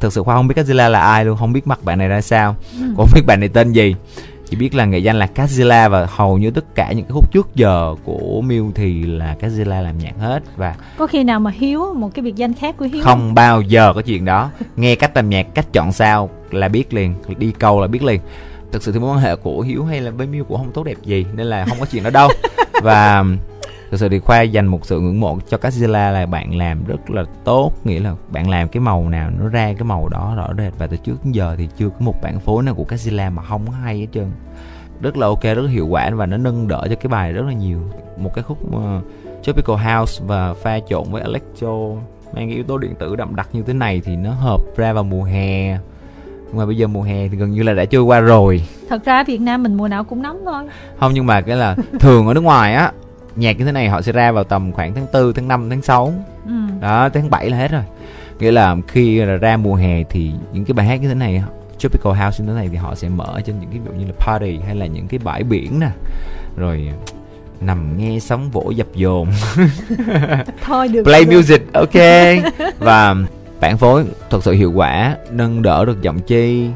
[0.00, 2.20] Thực sự khoa không biết Katzilla là ai luôn không biết mặt bạn này ra
[2.20, 2.78] sao Ừ.
[2.96, 3.94] cũng không biết bạn này tên gì.
[4.50, 7.32] Chỉ biết là nghệ danh là Katzilla và hầu như tất cả những cái khúc
[7.32, 10.42] trước giờ của Miu thì là Katzilla làm nhạc hết.
[10.56, 13.60] Và có khi nào mà Hiếu một cái biệt danh khác của Hiếu không bao
[13.62, 14.50] giờ có chuyện đó.
[14.76, 18.20] Nghe cách làm nhạc cách chọn sao là biết liền đi câu là biết liền
[18.72, 20.84] thực sự thì mối quan hệ của hiếu hay là với miu cũng không tốt
[20.84, 22.28] đẹp gì nên là không có chuyện đó đâu.
[22.82, 23.24] Và
[23.90, 27.10] thực sự thì khoa dành một sự ngưỡng mộ cho Godzilla là bạn làm rất
[27.10, 30.48] là tốt nghĩa là bạn làm cái màu nào nó ra cái màu đó rõ
[30.58, 30.72] rệt.
[30.78, 33.42] Và từ trước đến giờ thì chưa có một bản phối nào của Godzilla mà
[33.42, 34.30] không có hay hết trơn.
[35.00, 37.46] Rất là ok rất là hiệu quả và nó nâng đỡ cho cái bài rất
[37.46, 37.80] là nhiều.
[38.16, 39.04] Một cái khúc uh,
[39.42, 41.72] tropical house và pha trộn với electro
[42.32, 44.92] mang cái yếu tố điện tử đậm đặc như thế này thì nó hợp ra
[44.92, 45.78] vào mùa hè
[46.48, 48.62] nhưng mà bây giờ mùa hè thì gần như là đã trôi qua rồi.
[48.88, 50.64] Thật ra Việt Nam mình mùa nào cũng nóng thôi.
[51.00, 52.92] Không nhưng mà cái là thường ở nước ngoài á
[53.36, 55.82] nhạc như thế này họ sẽ ra vào tầm khoảng tháng 4, tháng 5, tháng
[55.82, 56.14] 6
[56.46, 56.52] ừ.
[56.80, 57.82] đó tháng 7 là hết rồi.
[58.40, 61.42] Nghĩa là khi ra mùa hè thì những cái bài hát như thế này
[61.78, 64.06] tropical house như thế này thì họ sẽ mở trên những cái ví dụ như
[64.06, 65.90] là party hay là những cái bãi biển nè.
[66.56, 66.88] Rồi
[67.60, 69.28] nằm nghe sóng vỗ dập dồn.
[70.64, 71.36] Thôi được play được.
[71.36, 71.94] music ok.
[72.78, 73.14] Và
[73.60, 76.70] bản phối thật sự hiệu quả nâng đỡ được giọng chi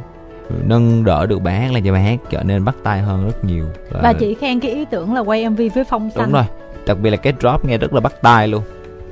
[0.64, 3.44] nâng đỡ được bài hát làm cho bài hát trở nên bắt tay hơn rất
[3.44, 3.66] nhiều.
[3.90, 6.24] Và, và chị khen cái ý tưởng là quay mv với phong xanh.
[6.24, 6.44] đúng rồi
[6.86, 8.62] đặc biệt là cái drop nghe rất là bắt tai luôn.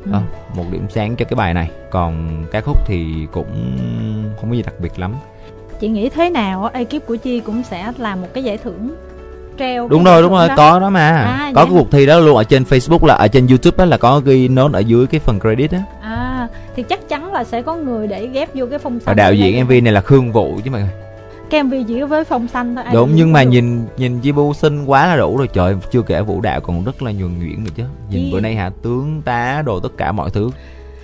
[0.05, 0.11] Ừ.
[0.13, 0.23] Đó,
[0.57, 1.71] một điểm sáng cho cái bài này.
[1.91, 3.77] Còn ca khúc thì cũng
[4.41, 5.15] không có gì đặc biệt lắm.
[5.81, 8.95] Chị nghĩ thế nào á, ekip của chi cũng sẽ làm một cái giải thưởng
[9.59, 10.55] treo đúng rồi đúng rồi đó.
[10.57, 11.09] có đó mà.
[11.11, 13.85] À, có cái cuộc thi đó luôn ở trên facebook là ở trên youtube đó
[13.85, 15.83] là có ghi nốt ở dưới cái phần credit á.
[16.03, 16.30] À
[16.77, 19.65] thì chắc chắn là sẽ có người để ghép vô cái phong xanh đạo diễn
[19.65, 20.89] mv này là khương vũ chứ mà.
[21.51, 23.51] Cái mv chỉ với phong xanh thôi đúng nhưng mà được.
[23.51, 25.49] nhìn nhìn Jibu xinh quá là đủ rồi.
[25.53, 27.83] Trời chưa kể vũ đạo còn rất là nhuần nhuyễn nữa chứ.
[28.11, 30.51] Nhìn Chi- bữa nay hả tướng tá đồ tất cả mọi thứ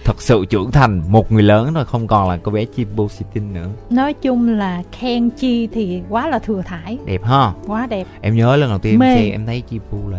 [0.05, 3.53] thật sự trưởng thành một người lớn rồi không còn là cô bé Jibu Sitin
[3.55, 3.67] nữa.
[3.91, 6.99] Nói chung là khen chi thì quá là thừa thải.
[7.07, 7.53] Đẹp ha?
[7.67, 8.07] Quá đẹp.
[8.21, 9.15] Em nhớ lần đầu tiên em Mê.
[9.17, 10.19] xem em thấy Jibu là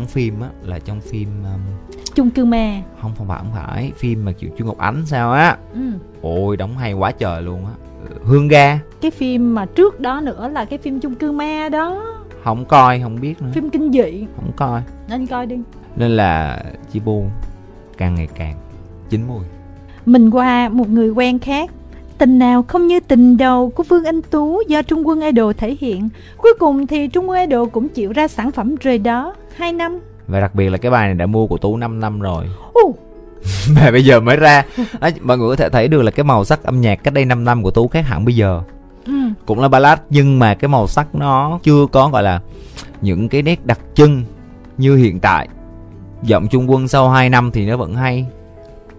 [0.00, 1.60] một phim á là trong phim um,
[2.14, 5.32] chung cư me không không phải không phải phim mà kiểu Chu Ngọc Ánh sao
[5.32, 5.56] á.
[5.74, 5.80] Ừ.
[6.22, 7.72] ôi đóng hay quá trời luôn á.
[8.24, 8.78] Hương ga.
[9.00, 12.04] Cái phim mà trước đó nữa là cái phim chung cư me đó.
[12.44, 13.50] Không coi không biết nữa.
[13.54, 14.26] Phim kinh dị.
[14.36, 14.82] Không coi.
[15.08, 15.56] Nên coi đi.
[15.96, 17.24] Nên là Jibu
[17.96, 18.56] càng ngày càng
[19.10, 19.44] chín mùi.
[20.06, 21.70] Mình qua một người quen khác.
[22.18, 25.76] Tình nào không như tình đầu của Vương Anh Tú do Trung Quân Idol thể
[25.80, 26.08] hiện.
[26.36, 30.00] Cuối cùng thì Trung Quân Idol cũng chịu ra sản phẩm rời đó 2 năm.
[30.28, 32.46] Và đặc biệt là cái bài này đã mua của tú 5 năm rồi.
[32.72, 32.94] Ồ,
[33.76, 34.64] mà bây giờ mới ra.
[35.00, 37.24] Đó, mọi người có thể thấy được là cái màu sắc âm nhạc cách đây
[37.24, 38.62] 5 năm của tú khác hẳn bây giờ.
[39.06, 39.12] Ừ.
[39.46, 42.40] cũng là ballad nhưng mà cái màu sắc nó chưa có gọi là
[43.00, 44.24] những cái nét đặc trưng
[44.78, 45.48] như hiện tại.
[46.22, 48.26] Giọng trung quân sau 2 năm thì nó vẫn hay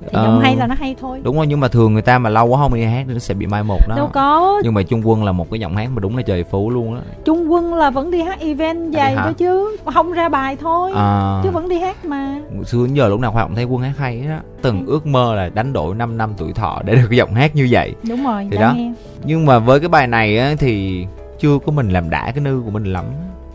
[0.04, 1.22] thì Ờ, hay là nó hay thôi.
[1.24, 3.20] Đúng rồi nhưng mà thường người ta mà lâu quá không đi hát thì nó
[3.20, 3.96] sẽ bị mai một đó.
[3.96, 4.62] Đâu có.
[4.64, 6.96] Nhưng mà trung quân là một cái giọng hát mà đúng là trời phú luôn
[6.96, 7.02] á.
[7.26, 11.40] Trung Quân là vẫn đi hát event dày đó chứ không ra bài thôi à,
[11.44, 12.40] chứ vẫn đi hát mà.
[12.66, 14.42] Xưa đến giờ lúc nào khoa cũng thấy quân hát hay á.
[14.62, 17.56] Từng ước mơ là đánh đổi 5 năm tuổi thọ để được cái giọng hát
[17.56, 17.94] như vậy.
[18.10, 18.74] Đúng rồi Thì đó.
[18.78, 18.94] nghe.
[19.24, 21.06] Nhưng mà với cái bài này á thì
[21.40, 23.06] chưa có mình làm đã cái nư của mình lắm.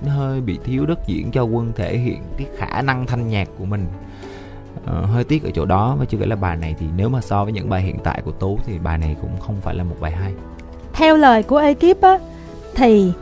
[0.06, 3.48] Nó hơi bị thiếu đất diễn cho quân thể hiện cái khả năng thanh nhạc
[3.58, 3.86] của mình
[4.88, 7.20] ờ, hơi tiếc ở chỗ đó và chưa kể là bài này thì nếu mà
[7.20, 9.84] so với những bài hiện tại của tú thì bài này cũng không phải là
[9.84, 10.32] một bài hay.
[10.92, 12.18] Theo lời của ekip á
[12.74, 13.12] thì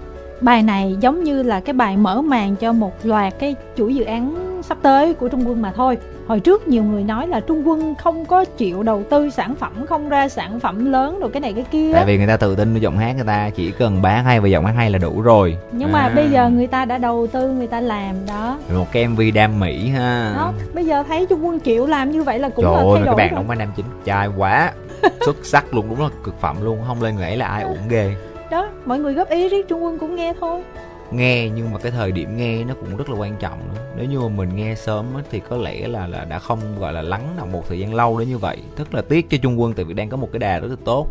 [0.40, 4.04] bài này giống như là cái bài mở màn cho một loạt cái chuỗi dự
[4.04, 7.68] án sắp tới của Trung Quân mà thôi hồi trước nhiều người nói là Trung
[7.68, 11.40] Quân không có chịu đầu tư sản phẩm không ra sản phẩm lớn rồi cái
[11.40, 11.90] này cái kia.
[11.92, 14.40] Tại vì người ta tự tin với giọng hát người ta chỉ cần bán hay
[14.40, 15.58] và giọng hát hay là đủ rồi.
[15.72, 16.12] Nhưng mà À.
[16.14, 18.58] bây giờ người ta đã đầu tư người ta làm đó.
[18.74, 20.32] Một cái mv đam mỹ ha.
[20.36, 22.92] Đó bây giờ thấy Trung Quân chịu làm như vậy là cũng trời là thay
[22.92, 24.72] mà đổi các bạn đóng vai nam chính trai quá.
[25.26, 28.14] Xuất sắc luôn đúng là cực phẩm luôn không lên nghĩ là ai uổng ghê.
[28.50, 30.62] Đó mọi người góp ý riết Trung Quân cũng nghe thôi
[31.10, 33.80] nghe, nhưng mà cái thời điểm nghe nó cũng rất là quan trọng nữa.
[33.96, 37.02] Nếu như mà mình nghe sớm thì có lẽ là là đã không gọi là
[37.02, 38.58] lắng nào một thời gian lâu đến như vậy.
[38.76, 40.76] Rất là tiếc cho trung quân tại vì đang có một cái đà rất là
[40.84, 41.08] tốt.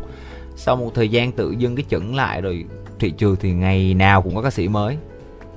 [0.55, 2.65] Sau một thời gian tự dưng cái chững lại rồi,
[2.99, 4.97] thị trường thì ngày nào cũng có ca sĩ mới.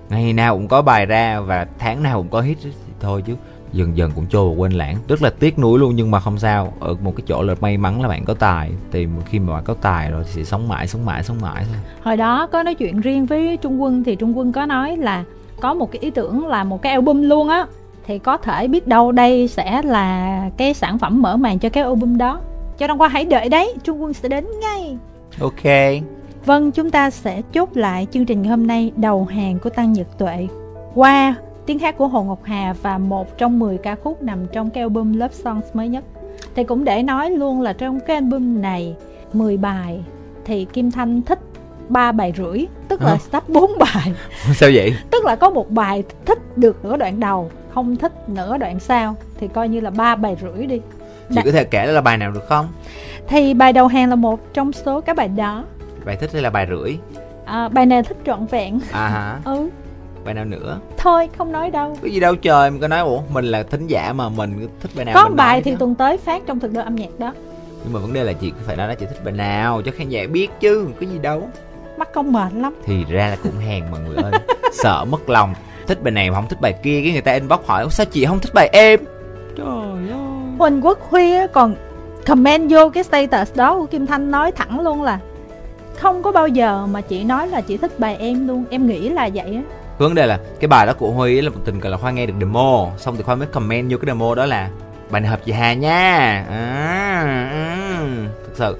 [0.08, 2.70] Ngày nào cũng có bài ra và tháng nào cũng có hit thì
[3.00, 3.34] thôi chứ
[3.72, 4.96] dần dần cũng trôi vào quên lãng.
[5.08, 6.72] Rất là tiếc nuối luôn nhưng mà không sao.
[6.80, 8.70] Ở một cái chỗ là may mắn là bạn có tài.
[8.92, 11.64] Thì khi mà bạn có tài rồi thì sẽ sống mãi sống mãi sống mãi
[11.68, 11.76] thôi.
[12.02, 15.24] Hồi đó có nói chuyện riêng với Trung Quân thì Trung Quân có nói là
[15.60, 17.66] có một cái ý tưởng là một cái album luôn á.
[18.06, 21.84] Thì có thể biết đâu đây sẽ là cái sản phẩm mở màn cho cái
[21.84, 22.40] album đó.
[22.78, 24.98] Cho nên qua hãy đợi đấy Trung Quân sẽ đến ngay.
[25.40, 26.02] Ok.
[26.46, 29.92] Vâng, chúng ta sẽ chốt lại chương trình ngày hôm nay đầu hàng của Tăng
[29.92, 30.48] Nhật Tuệ.
[30.94, 31.34] Qua
[31.68, 34.82] tiếng hát của Hồ Ngọc Hà và một trong 10 ca khúc nằm trong cái
[34.82, 36.04] album Love Songs mới nhất.
[36.54, 38.94] Thì cũng để nói luôn là trong cái album này
[39.32, 40.00] 10 bài
[40.44, 41.38] thì Kim Thanh thích
[41.88, 44.12] ba bài rưỡi tức là sắp 4 bài.
[44.54, 44.94] Sao vậy?
[45.10, 49.16] Tức là có một bài thích được nửa đoạn đầu không thích nửa đoạn sau
[49.40, 50.80] thì coi như là ba bài rưỡi đi.
[51.28, 52.68] Chị Đã- có thể kể là bài nào được không?
[53.26, 55.64] Thì bài đầu hàng là một trong số các bài đó.
[56.04, 56.96] Bài thích hay là bài rưỡi?
[57.44, 58.80] À, bài này thích trọn vẹn.
[58.92, 59.38] À hả?
[59.44, 59.68] Ừ
[60.28, 60.80] bài nào nữa?
[60.96, 61.96] Thôi không nói đâu.
[62.02, 64.90] Cái gì đâu trời mình có nói ủa mình là thính giả mà mình thích
[64.96, 65.76] bài nào có bài thì chứ.
[65.80, 67.32] tuần tới phát trong thực đơn âm nhạc đó.
[67.84, 70.08] Nhưng mà vấn đề là chị phải nói là chị thích bài nào cho khán
[70.08, 71.48] giả biết chứ cái gì đâu.
[71.98, 72.74] Mắc công mệt lắm.
[72.84, 74.32] Thì ra là cũng hèn mọi người ơi
[74.72, 75.54] sợ mất lòng.
[75.86, 78.24] Thích bài này mà không thích bài kia cái người ta inbox hỏi sao chị
[78.24, 79.00] không thích bài em?
[79.56, 80.42] Trời ơi.
[80.58, 81.74] Huỳnh quốc huy còn
[82.26, 85.18] comment vô cái status đó của kim thanh nói thẳng luôn là
[85.96, 88.64] không có bao giờ mà chị nói là chị thích bài em luôn.
[88.70, 91.60] Em nghĩ là vậy á hướng đề là cái bài đó của huy là một
[91.64, 92.90] tình cờ là khoa nghe được demo.
[92.98, 94.70] Xong thì khoa mới comment vô cái demo đó là
[95.10, 96.44] bài này hợp chị Hà nha.
[96.48, 98.08] À, à,
[98.46, 98.76] thực sự.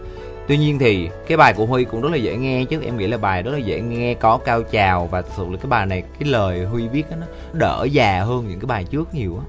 [0.49, 2.81] Tuy nhiên thì cái bài của Huy cũng rất là dễ nghe chứ.
[2.85, 5.57] Em nghĩ là bài rất là dễ nghe có cao trào và thực sự là
[5.57, 8.85] cái bài này cái lời Huy viết đó, nó đỡ già hơn những cái bài
[8.85, 9.45] trước nhiều á.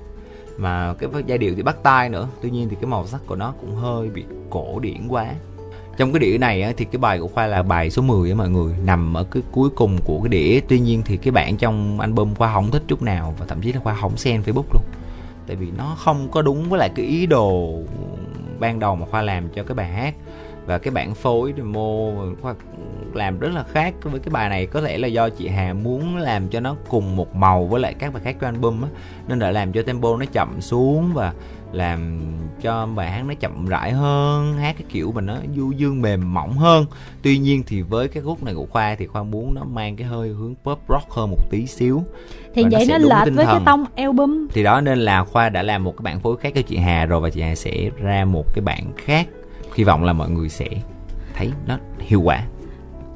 [0.58, 2.27] Mà cái giai điệu thì bắt tai nữa.
[2.41, 5.25] Tuy nhiên thì cái màu sắc của nó cũng hơi bị cổ điển quá
[5.99, 8.35] trong cái đĩa này á, thì cái bài của khoa là bài số 10 á
[8.35, 10.59] mọi người nằm ở cái cuối cùng của cái đĩa.
[10.67, 13.73] Tuy nhiên thì cái bản trong album khoa không thích chút nào và thậm chí
[13.73, 14.83] là khoa không xem facebook luôn.
[15.47, 17.79] Tại vì nó không có đúng với lại cái ý đồ
[18.59, 20.15] ban đầu mà khoa làm cho cái bài hát
[20.65, 22.55] và cái bản phối demo khoa
[23.15, 24.65] làm rất là khác với cái bài này.
[24.65, 27.93] Có lẽ là do chị Hà muốn làm cho nó cùng một màu với lại
[27.93, 28.89] các bài khác trong album á.
[29.27, 31.33] Nên đã làm cho tempo nó chậm xuống và
[31.71, 32.21] làm
[32.61, 36.33] cho bài hát nó chậm rãi hơn hát cái kiểu mà nó du dương mềm
[36.33, 36.85] mỏng hơn.
[37.21, 40.07] Tuy nhiên thì với cái khúc này của khoa thì khoa muốn nó mang cái
[40.07, 42.03] hơi hướng pop rock hơn một tí xíu.
[42.53, 44.47] Thì vậy nó, nó lệch với cái tông album.
[44.53, 47.05] Thì đó nên là khoa đã làm một cái bản phối khác cho chị hà
[47.05, 49.27] rồi và chị hà sẽ ra một cái bản khác.
[49.75, 50.67] Hy vọng là mọi người sẽ
[51.33, 52.43] thấy nó hiệu quả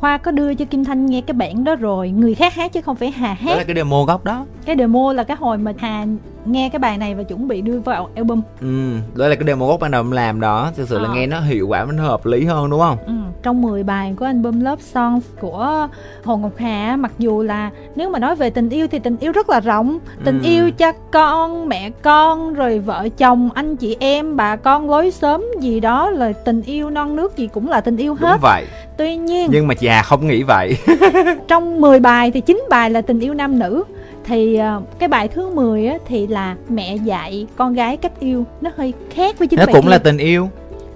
[0.04, 2.82] Khoa có đưa cho Kim Thanh nghe cái bản đó rồi Người khác hát chứ
[2.82, 5.58] không phải Hà hát Đó là cái demo gốc đó Cái demo là cái hồi
[5.58, 6.06] mà Hà
[6.46, 9.68] nghe cái bài này và chuẩn bị đưa vào album ừ đó là cái demo
[9.68, 11.02] gốc ban đầu em làm đó thực sự à.
[11.02, 11.16] là ờ.
[11.16, 13.14] nghe nó hiệu quả nó hợp lý hơn đúng không ừ.
[13.44, 15.88] trong 10 bài của album Love Songs của
[16.24, 19.32] Hồ Ngọc Hà mặc dù là nếu mà nói về tình yêu thì tình yêu
[19.32, 20.50] rất là rộng tình ừ.
[20.50, 25.44] yêu cha con mẹ con rồi vợ chồng anh chị em bà con lối sớm
[25.60, 28.66] gì đó là tình yêu non nước gì cũng là tình yêu hết đúng vậy
[28.98, 30.78] tuy nhiên nhưng mà Hà không nghĩ vậy.
[31.48, 33.84] trong 10 bài thì 9 bài là tình yêu nam nữ.
[34.26, 38.46] Thì uh, cái bài thứ 10 á thì là mẹ dạy con gái cách yêu.
[38.62, 39.92] Nó hơi khác với chính nó cũng kia.
[39.92, 40.50] là tình yêu.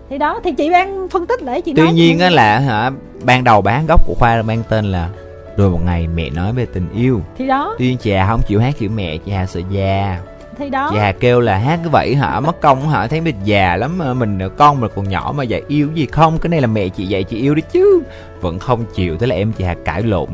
[0.09, 2.91] Thì đó thì chị đang phân tích để chị tuy nói nhiên á là hả
[3.23, 5.09] ban đầu bán gốc của khoa mang tên là
[5.57, 7.75] rồi một ngày mẹ nói về tình yêu thì đó.
[7.79, 10.19] Tuy nhiên chị Hà không chịu hát kiểu mẹ chị Hà sợ già
[10.57, 10.89] thì đó.
[10.91, 12.39] Chị Hà kêu là hát cái vậy hả?
[12.39, 13.07] Mất công hả?
[13.07, 16.37] Thấy mình già lắm mà mình con mình còn nhỏ mà dạy yêu gì không?
[16.37, 18.01] Cái này là mẹ chị dạy chị yêu đi chứ.
[18.41, 20.29] Vẫn không chịu thế là em chị Hà cãi lộn.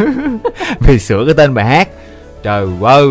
[0.80, 1.88] Vì sửa cái tên bài hát.
[2.42, 3.08] Trời ơi.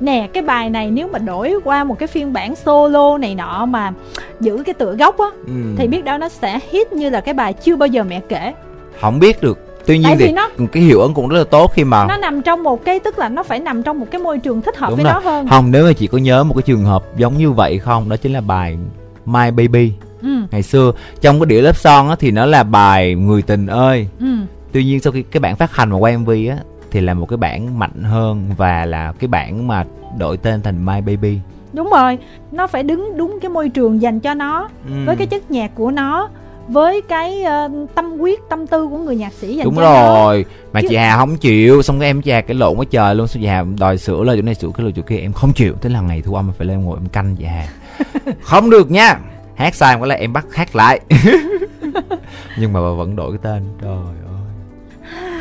[0.00, 3.66] Nè cái bài này nếu mà đổi qua một cái phiên bản solo này nọ
[3.66, 3.92] mà
[4.40, 5.52] giữ cái tựa gốc á ừ.
[5.76, 8.54] thì biết đâu nó sẽ hit như là cái bài chưa bao giờ mẹ kể.
[9.00, 11.84] Không biết được tuy nhiên thì nó, cái hiệu ứng cũng rất là tốt khi
[11.84, 14.38] mà nó nằm trong một cái tức là nó phải nằm trong một cái môi
[14.38, 15.12] trường thích hợp Đúng với rồi.
[15.12, 17.78] nó hơn không nếu mà chị có nhớ một cái trường hợp giống như vậy
[17.78, 18.78] không đó chính là bài
[19.26, 19.92] My Baby
[20.22, 20.28] ừ.
[20.50, 24.08] ngày xưa trong cái đĩa lớp son á thì nó là bài người tình ơi
[24.20, 24.26] ừ.
[24.72, 26.56] tuy nhiên sau khi cái bản phát hành mà quay mv á
[26.90, 29.84] thì là một cái bản mạnh hơn và là cái bản mà
[30.18, 31.38] đổi tên thành My Baby
[31.72, 32.18] đúng rồi
[32.52, 34.92] nó phải đứng đúng cái môi trường dành cho nó ừ.
[35.06, 36.28] với cái chất nhạc của nó
[36.68, 40.44] với cái uh, tâm huyết tâm tư của người nhạc sĩ dành đúng cho rồi
[40.48, 40.50] nó.
[40.72, 40.86] mà Chứ...
[40.90, 43.26] chị Hà không chịu xong cái em chị Hà cái lộn quá trời luôn.
[43.26, 45.52] Xong chị Hà đòi sửa lời chỗ này sửa cái lời chỗ kia em không
[45.52, 45.74] chịu.
[45.80, 47.68] Thế là ngày thu âm phải lên ngồi em canh chị Hà.
[48.42, 49.18] Không được nha.
[49.54, 51.00] Hát sai một là em bắt hát lại.
[52.58, 53.62] Nhưng mà bà vẫn đổi cái tên.
[53.82, 54.23] Trời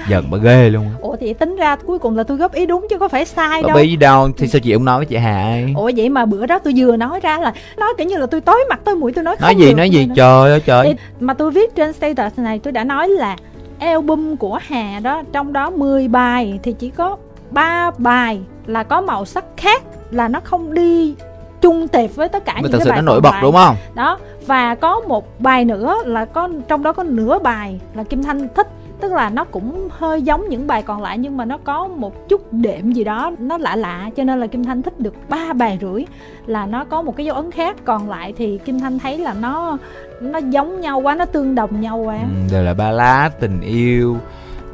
[0.07, 2.87] giận bà ghê luôn ủa thì tính ra cuối cùng là tôi góp ý đúng
[2.89, 3.77] chứ có phải sai bà đâu.
[3.77, 5.73] bí đâu thì sao chị không nói với chị hà ấy?
[5.75, 8.41] Ủa vậy mà bữa đó tôi vừa nói ra là nói kiểu như là tôi
[8.41, 10.09] tối mặt tối mũi tôi nói không nói gì được nói gì?
[10.15, 10.87] trời ơi trời.
[10.87, 13.37] Thì, mà tôi viết trên status này tôi đã nói là
[13.79, 17.17] album của hà đó trong đó 10 bài thì chỉ có
[17.51, 21.15] ba bài là có màu sắc khác là nó không đi
[21.61, 23.75] chung tệp với tất cả mà những cái bài nó nổi bật đúng không?
[23.95, 28.23] Đó và có một bài nữa là có trong đó có nửa bài là kim
[28.23, 28.67] thanh thích
[28.99, 32.29] tức là nó cũng hơi giống những bài còn lại nhưng mà nó có một
[32.29, 35.53] chút đệm gì đó nó lạ lạ cho nên là kim thanh thích được ba
[35.53, 36.05] bài rưỡi
[36.45, 37.75] là nó có một cái dấu ấn khác.
[37.85, 39.77] Còn lại thì kim thanh thấy là nó
[40.21, 42.15] nó giống nhau quá nó tương đồng nhau quá.
[42.15, 44.17] Ừ, đều là ba lá tình yêu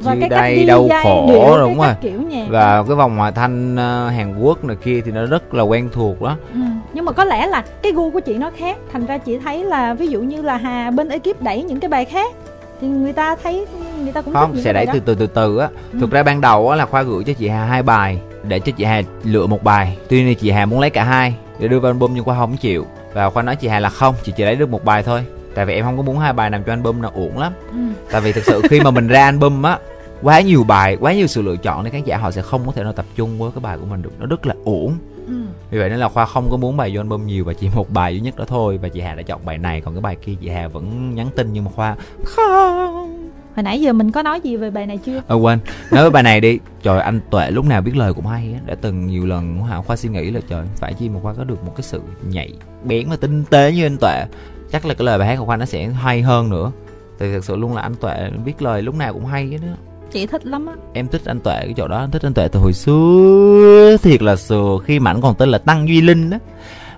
[0.00, 3.74] và cái đây đau khổ điệu, đúng rồi kiểu nhạc và cái vòng hòa thanh
[3.74, 6.36] uh, Hàn Quốc này kia thì nó rất là quen thuộc đó.
[6.54, 6.60] Ừ.
[6.92, 8.76] nhưng mà có lẽ là cái gu của chị nó khác.
[8.92, 11.88] Thành ra chị thấy là ví dụ như là Hà bên ekip đẩy những cái
[11.88, 12.34] bài khác
[12.80, 13.66] thì người ta thấy
[14.02, 15.68] người ta cũng không sẽ đẩy từ từ từ từ á.
[15.92, 15.98] Ừ.
[16.00, 18.72] thực ra ban đầu á là khoa gửi cho chị hà hai bài để cho
[18.76, 19.98] chị hà lựa một bài.
[20.08, 22.56] Tuy nhiên chị hà muốn lấy cả hai để đưa vào album nhưng khoa không
[22.56, 22.86] chịu.
[23.14, 25.24] Và khoa nói chị hà là không chị chỉ lấy được một bài thôi.
[25.54, 27.52] Tại vì em không có muốn hai bài nằm cho album nào uổng lắm.
[27.72, 27.78] Ừ.
[28.10, 29.78] tại vì thực sự khi mà mình ra album á
[30.22, 32.72] quá nhiều bài quá nhiều sự lựa chọn nên khán giả họ sẽ không có
[32.72, 34.12] thể nào tập trung với cái bài của mình được.
[34.18, 34.94] Nó rất là uổng.
[35.26, 35.39] Ừ.
[35.70, 37.90] vì vậy nên là khoa không có muốn bài vô album nhiều và chỉ một
[37.90, 38.78] bài duy nhất đó thôi.
[38.78, 41.28] Và chị hà đã chọn bài này còn cái bài kia chị hà vẫn nhắn
[41.36, 43.30] tin nhưng mà khoa không.
[43.56, 45.22] Hồi nãy giờ mình có nói gì về bài này chưa?
[45.26, 45.58] Ờ quên.
[45.90, 46.58] Nói về bài này đi.
[46.82, 48.60] Trời anh tuệ lúc nào biết lời cũng hay á.
[48.66, 51.44] Đã từng nhiều lần hả khoa suy nghĩ là trời phải chi mà khoa có
[51.44, 52.52] được một cái sự nhạy
[52.84, 54.24] bén và tinh tế như anh tuệ.
[54.72, 56.72] Chắc là cái lời bài hát của khoa nó sẽ hay hơn nữa.
[57.18, 59.68] Thì thực sự luôn là anh tuệ viết lời lúc nào cũng hay đó
[60.12, 60.74] chị thích lắm á.
[60.92, 61.98] Em thích anh tuệ cái chỗ đó.
[61.98, 63.96] Anh thích anh tuệ từ hồi xưa.
[64.02, 66.38] Thiệt là xưa khi mà anh còn tên là tăng duy linh đó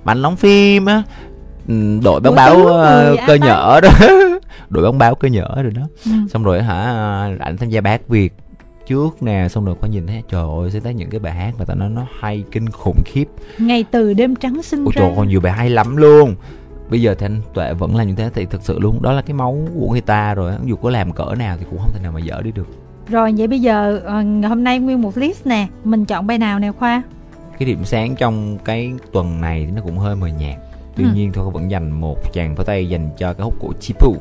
[0.05, 1.03] bắn đóng phim á
[1.69, 3.91] ừ, đội bóng Của báo người cơ nhở đó.
[4.71, 5.83] Đội bóng báo cơ nhở rồi đó.
[6.05, 6.11] Ừ.
[6.31, 6.81] xong rồi hả
[7.41, 8.33] ảnh tham gia hát việt
[8.87, 9.49] trước nè.
[9.51, 11.77] Xong rồi có nhìn thấy trời ơi sẽ thấy những cái bài hát mà tao
[11.77, 13.25] nói nó hay kinh khủng khiếp.
[13.59, 15.03] Ngày từ đêm trắng sinh ôi ra.
[15.03, 16.35] trời còn nhiều bài hay lắm luôn.
[16.91, 19.03] Bây giờ thì anh tuệ vẫn làm như thế thì thực sự luôn.
[19.03, 20.59] Đó là cái máu của người ta rồi á.
[20.65, 22.67] dù có làm cỡ nào thì cũng không thể nào mà dở đi được
[23.09, 25.67] rồi vậy bây giờ ờ, hôm nay nguyên một list nè.
[25.85, 27.03] Mình chọn bài nào nè khoa?
[27.59, 30.57] Cái điểm sáng trong cái tuần này thì nó cũng hơi mờ nhạt.
[30.97, 31.11] Tuy Ừ.
[31.15, 34.17] nhiên thôi vẫn dành một chàng pháo tay dành cho cái hút của Chipu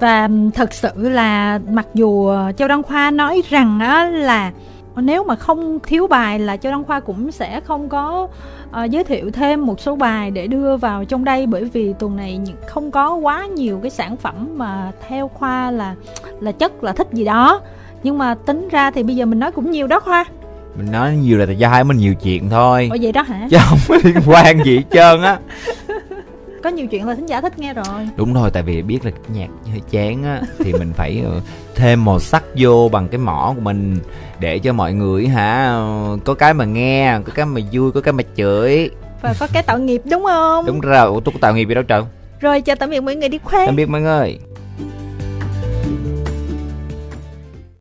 [0.00, 4.52] và thật sự là mặc dù ờ, Châu Đăng Khoa nói rằng á là
[4.96, 8.28] nếu mà không thiếu bài là Châu Đăng Khoa cũng sẽ không có
[8.70, 11.46] ờ, giới thiệu thêm một số bài để đưa vào trong đây.
[11.46, 15.94] Bởi vì tuần này không có quá nhiều cái sản phẩm mà theo Khoa là
[16.40, 17.60] là chất là thích gì đó
[18.04, 20.24] nhưng mà tính ra thì bây giờ mình nói cũng nhiều đó Khoa.
[20.76, 22.88] Mình nói nhiều là do hai mình nhiều chuyện thôi.
[22.92, 23.48] Ủa vậy đó hả?
[23.50, 25.38] chứ không có liên quan gì hết trơn á.
[26.62, 28.08] Có nhiều chuyện là thính giả thích nghe rồi.
[28.16, 31.40] Đúng rồi tại vì biết là nhạc hơi chán á thì mình phải ờ,
[31.74, 33.98] thêm màu sắc vô bằng cái mỏ của mình
[34.40, 35.80] để cho mọi người hả
[36.24, 38.90] có cái mà nghe có cái mà vui có cái mà chửi.
[39.22, 40.66] Và có cái tội nghiệp đúng không?
[40.66, 41.06] đúng rồi.
[41.06, 42.02] Ủa, tôi có tạo nghiệp gì đâu trời.
[42.40, 44.38] Rồi chào tạm biệt mọi người đi khoe tạm biệt mọi người